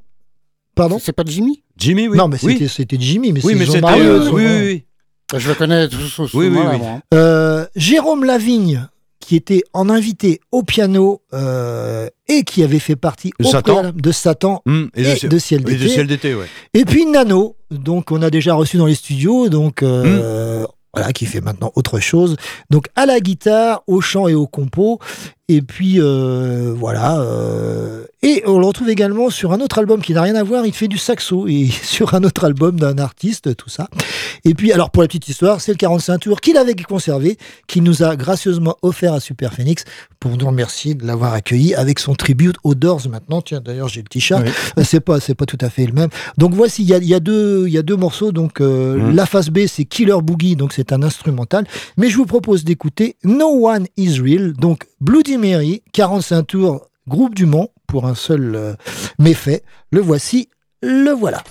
[0.75, 0.99] Pardon?
[0.99, 1.63] C'est pas Jimmy?
[1.77, 2.17] Jimmy, oui.
[2.17, 2.53] Non, mais Oui.
[2.53, 3.65] c'était c'était Jimmy, mais Oui, c'est.
[3.65, 5.39] Jean-Marie euh, Eudes, oui, oui, oui.
[5.39, 6.77] Je le connais Oui, oui, oui.
[6.77, 6.99] moi.
[7.13, 8.87] Euh, Jérôme Lavigne,
[9.23, 13.91] qui était en invité au piano euh, et qui avait fait partie De au Satan.
[13.95, 15.89] de Satan Hum, et, de, de Ciel de d'été.
[15.89, 16.45] ciel d'été, ouais.
[16.73, 21.25] Et puis Nano, donc on a déjà reçu dans les studios, donc euh, voilà, qui
[21.25, 22.35] fait maintenant autre chose.
[22.69, 24.99] Donc à la guitare, au chant et au compo.
[25.49, 27.19] Et puis euh, voilà.
[27.19, 30.65] euh, et on le retrouve également sur un autre album qui n'a rien à voir.
[30.65, 33.89] Il fait du saxo et sur un autre album d'un artiste, tout ça.
[34.45, 37.37] Et puis alors pour la petite histoire, c'est le 45 tours qu'il avait conservé,
[37.67, 39.83] qu'il nous a gracieusement offert à Super Phoenix
[40.21, 43.41] pour nous remercier de l'avoir accueilli avec son tribute aux Doors maintenant.
[43.41, 44.43] Tiens, d'ailleurs j'ai le t-shirt.
[44.45, 44.51] Oui.
[44.77, 46.09] Euh, C'est pas, c'est pas tout à fait le même.
[46.37, 48.31] Donc voici, il y a, il y a deux, il y a deux morceaux.
[48.31, 49.15] Donc euh, Mhm.
[49.15, 51.65] la face B, c'est Killer Boogie, donc c'est un instrumental.
[51.97, 57.35] Mais je vous propose d'écouter No One Is Real, donc Bloody Mary, 45 tours, groupe
[57.35, 58.73] du Mans pour un seul euh,
[59.19, 59.61] méfait.
[59.91, 60.47] Le voici,
[60.81, 61.43] le voilà.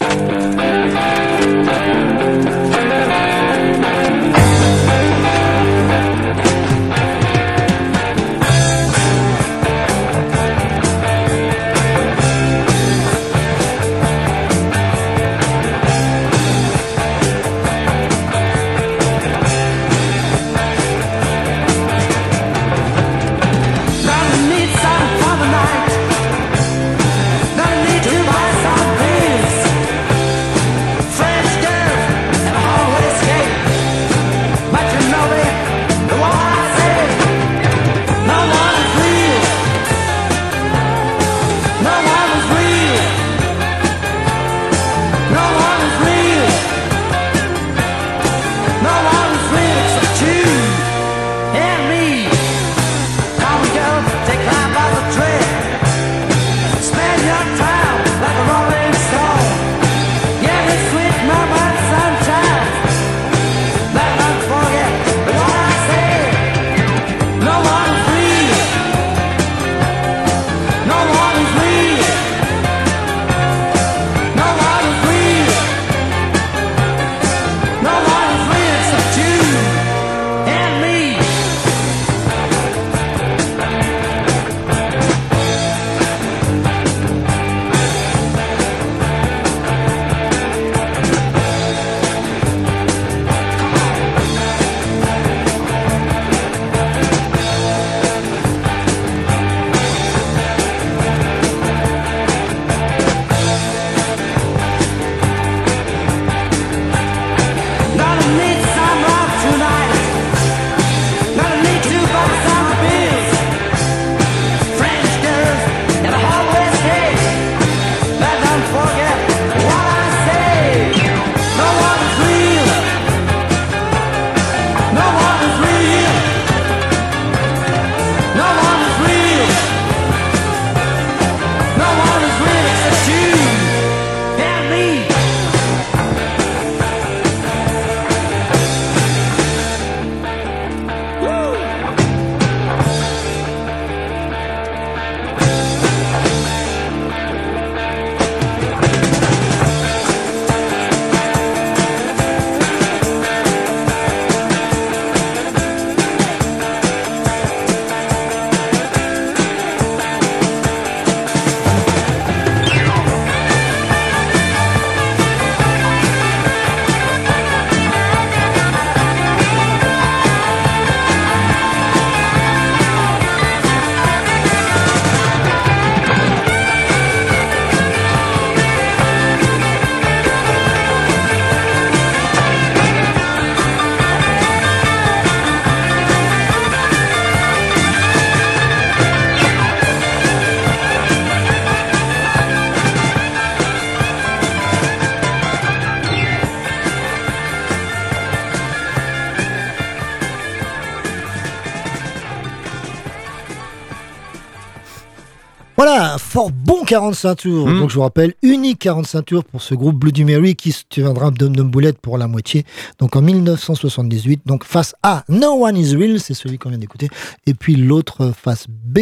[206.93, 207.69] 45 tours.
[207.69, 207.79] Mm.
[207.79, 211.31] Donc je vous rappelle, unique 45 tours pour ce groupe Bloody Mary qui se tiendra
[211.31, 212.65] Dom Dom Boulette pour la moitié.
[212.99, 217.09] Donc en 1978, donc face A, No One Is Real, c'est celui qu'on vient d'écouter.
[217.47, 218.99] Et puis l'autre face B,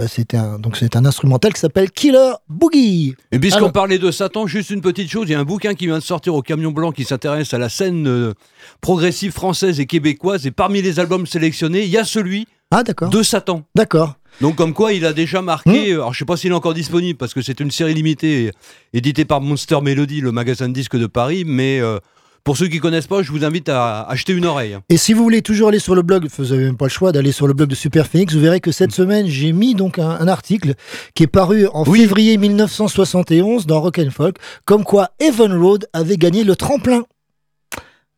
[0.00, 3.14] euh, c'est un, donc c'est un instrumental qui s'appelle Killer Boogie.
[3.30, 5.84] Et puisqu'on parlait de Satan, juste une petite chose, il y a un bouquin qui
[5.84, 8.32] vient de sortir au Camion Blanc qui s'intéresse à la scène euh,
[8.80, 10.46] progressive française et québécoise.
[10.46, 13.10] Et parmi les albums sélectionnés, il y a celui Ah d'accord.
[13.10, 13.64] de Satan.
[13.74, 14.14] D'accord.
[14.40, 16.74] Donc comme quoi il a déjà marqué, euh, alors je sais pas s'il est encore
[16.74, 18.50] disponible parce que c'est une série limitée
[18.92, 21.98] éditée par Monster Melody, le magasin de disques de Paris, mais euh,
[22.42, 24.76] pour ceux qui connaissent pas, je vous invite à acheter une oreille.
[24.90, 27.10] Et si vous voulez toujours aller sur le blog, vous n'avez même pas le choix
[27.10, 29.98] d'aller sur le blog de Super Phoenix, vous verrez que cette semaine, j'ai mis donc
[29.98, 30.74] un, un article
[31.14, 34.36] qui est paru en février 1971 dans Rock and Folk,
[34.66, 37.04] comme quoi Evan Road avait gagné le tremplin.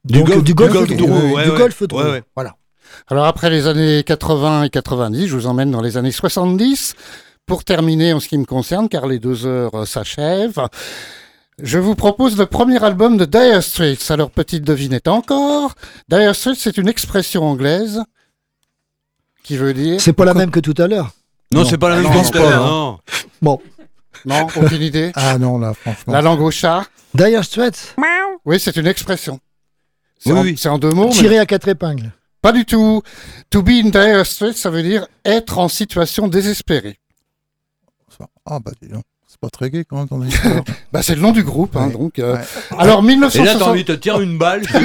[0.05, 1.86] Du Donc, golf- du golf, du golf ouais.
[1.93, 2.22] Ouais, ouais.
[2.34, 2.56] Voilà.
[3.09, 6.94] Alors après les années 80 et 90, je vous emmène dans les années 70
[7.47, 10.60] pour terminer en ce qui me concerne, car les deux heures euh, s'achèvent.
[11.62, 14.10] Je vous propose le premier album de Dire Straits.
[14.10, 15.74] Alors petite devinette encore.
[16.09, 18.02] Dire Straits, c'est une expression anglaise
[19.43, 20.01] qui veut dire.
[20.01, 21.12] C'est pas la même que tout à l'heure.
[21.52, 22.68] Non, c'est pas la Ah même non, tout à pas, l'heure, hein.
[22.68, 22.98] non.
[23.40, 23.60] Bon.
[24.24, 25.12] Non, aucune idée.
[25.14, 26.12] Ah non, là, franchement.
[26.12, 26.85] La langue au chat.
[27.14, 27.94] Dire Straits,
[28.44, 29.39] Oui, c'est une expression.
[30.18, 30.60] C'est Oui, en, oui.
[30.66, 31.06] en deux mots.
[31.06, 32.10] mais- tiré à quatre épingles.
[32.47, 33.02] Pas du tout.
[33.51, 37.01] To be in dire straits, ça veut dire être en situation désespérée.
[38.48, 40.62] Ah bah dis donc, c'est pas très gai quand même ton histoire.
[40.93, 42.20] Bah, c'est le nom du groupe, hein, donc.
[42.20, 42.40] euh, Ouais.
[42.78, 43.59] Alors, Et là, 1960.
[43.59, 44.85] t'as envie de te tirer une balle, je dis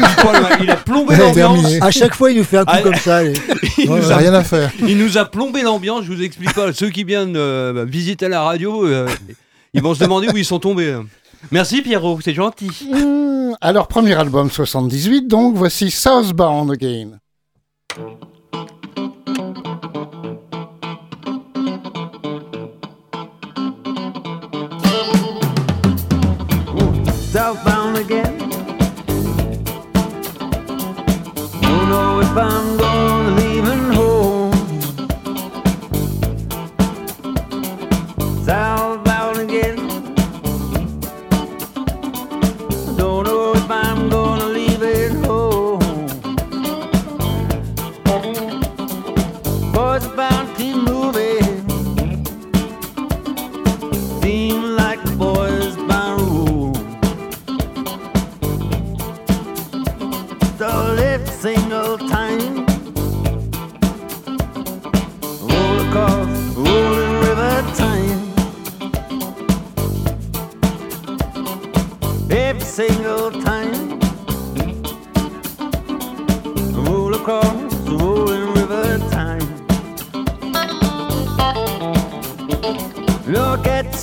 [0.63, 1.65] il a plombé Ouais, l'ambiance.
[1.81, 3.23] À chaque fois, il nous fait un coup Ah, comme ça.
[3.77, 4.71] Il Ouais, nous a rien à faire.
[4.79, 6.73] Il nous a plombé l'ambiance, je vous explique pas.
[6.73, 9.07] Ceux qui viennent euh, visiter la radio, euh,
[9.75, 10.97] ils vont se demander où ils sont tombés.
[11.51, 12.71] Merci Pierrot, c'est gentil.
[12.91, 17.19] Hmm, Alors, premier album 78, donc voici Southbound Again.
[27.31, 28.37] Southbound again.
[31.61, 33.50] Don't know if I'm gonna leaving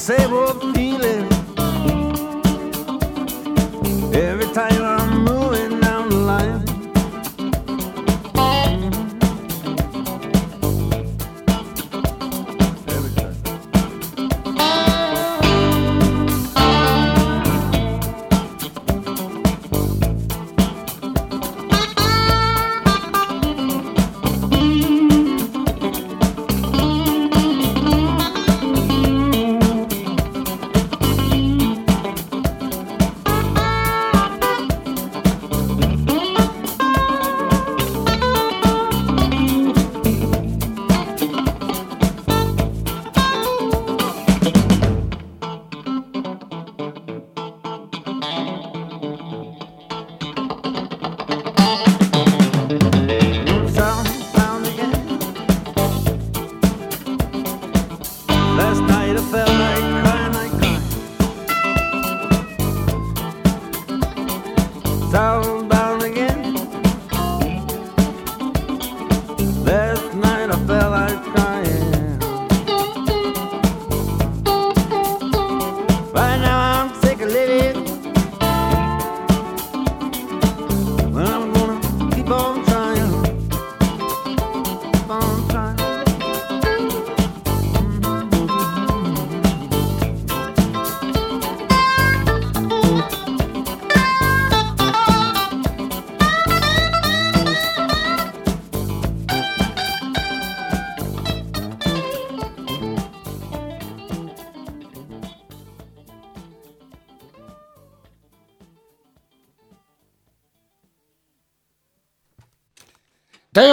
[0.09, 1.18] same old feeling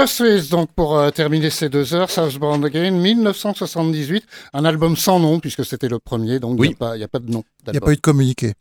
[0.08, 4.24] Straits, donc pour euh, terminer ces deux heures, Southbound Again, 1978,
[4.54, 6.68] un album sans nom puisque c'était le premier, donc il Oui.
[6.70, 7.44] n'y a, pas- il y a pas de nom.
[7.68, 8.54] Il n'y a pas eu de communiqué.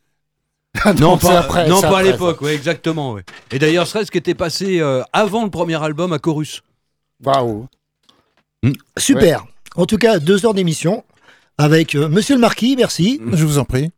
[0.99, 3.13] Non, pas, après, non, pas à l'époque, ouais, exactement.
[3.13, 3.23] ouais.
[3.51, 6.61] Et d'ailleurs, serait-ce qui était passé euh, avant le premier album à Chorus?
[7.23, 7.67] Waouh.
[8.97, 9.45] Super.
[9.77, 11.03] En tout cas, deux heures d'émission
[11.57, 13.21] avec euh, Monsieur le Marquis, merci.
[13.31, 13.91] Je vous en prie.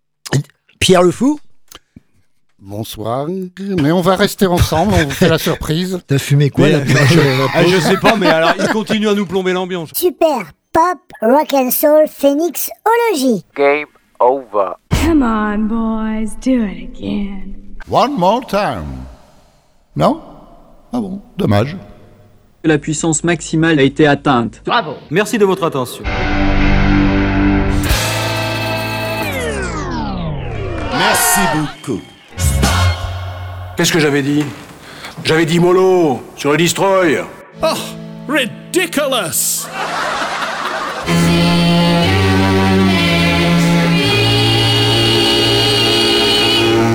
[0.80, 1.40] Pierre le Fou.
[2.60, 3.28] Bonsoir.
[3.60, 6.00] Mais on va rester ensemble, on vous fait la surprise.
[6.08, 9.08] T'as fumé quoi Mais- là manger la Ah, je sais pas, mais alors il continue
[9.08, 9.90] à nous plomber l'ambiance.
[9.94, 13.44] Super Pop Rock and Soul Phoenixology.
[13.56, 13.86] Game
[14.20, 14.74] over.
[14.90, 17.54] Come on, boys, do it again.
[17.90, 19.06] One more time.
[19.96, 20.20] Non?
[20.92, 21.78] Ah bon, dommage.
[22.64, 24.62] La puissance maximale a été atteinte.
[24.66, 24.94] Bravo.
[25.12, 26.04] Merci de votre attention.
[30.92, 32.02] Merci beaucoup.
[33.78, 34.44] Qu'est-ce que j'avais dit?
[35.24, 37.24] J'avais dit mollo sur le destroy.
[37.62, 37.68] Oh,
[38.28, 39.68] ridiculous!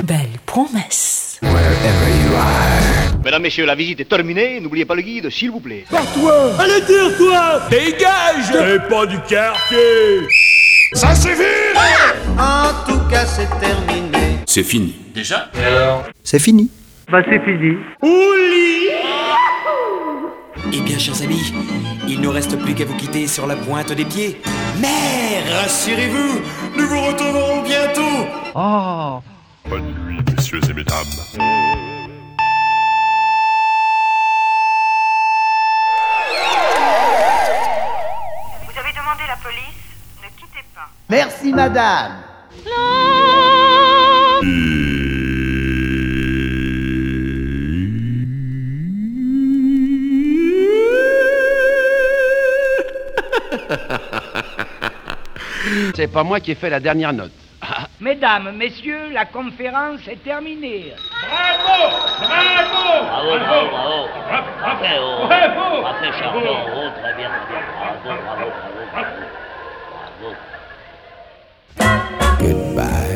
[0.03, 1.39] Belle promesse.
[3.23, 4.59] Mesdames, Messieurs, la visite est terminée.
[4.59, 5.85] N'oubliez pas le guide, s'il vous plaît.
[5.89, 6.51] Toi!
[6.59, 7.61] Allez dire toi!
[7.69, 8.51] Dégage!
[8.51, 10.27] T'es pas du quartier!
[10.91, 11.43] Ça suffit!
[12.37, 14.22] En tout cas, c'est terminé.
[14.55, 14.93] C'est fini.
[15.15, 15.49] Déjà
[16.23, 16.69] C'est fini.
[17.11, 17.75] Bah, c'est fini.
[20.71, 21.51] Eh bien, chers amis,
[22.07, 24.39] il ne reste plus qu'à vous quitter sur la pointe des pieds.
[24.79, 26.39] Mais rassurez-vous,
[26.77, 28.27] nous vous retrouverons bientôt.
[28.53, 29.21] Oh
[29.67, 30.97] Bonne nuit, messieurs et mesdames.
[38.61, 39.81] Vous avez demandé la police
[40.21, 40.89] Ne quittez pas.
[41.09, 42.21] Merci, madame.
[55.95, 57.31] C'est pas moi qui ai fait la dernière note.
[58.01, 60.93] Mesdames, messieurs, la conférence est terminée.
[61.21, 61.95] Bravo!
[62.19, 63.05] Bravo!
[63.05, 64.07] Bravo, bravo, bravo.
[64.59, 65.63] Bravo!
[65.81, 66.41] Bravo.
[66.75, 67.61] Oh, très bien, très bien.
[67.79, 68.45] Bravo, bravo,
[68.91, 69.11] bravo.
[70.11, 70.35] bravo.
[72.39, 73.12] Goodbye.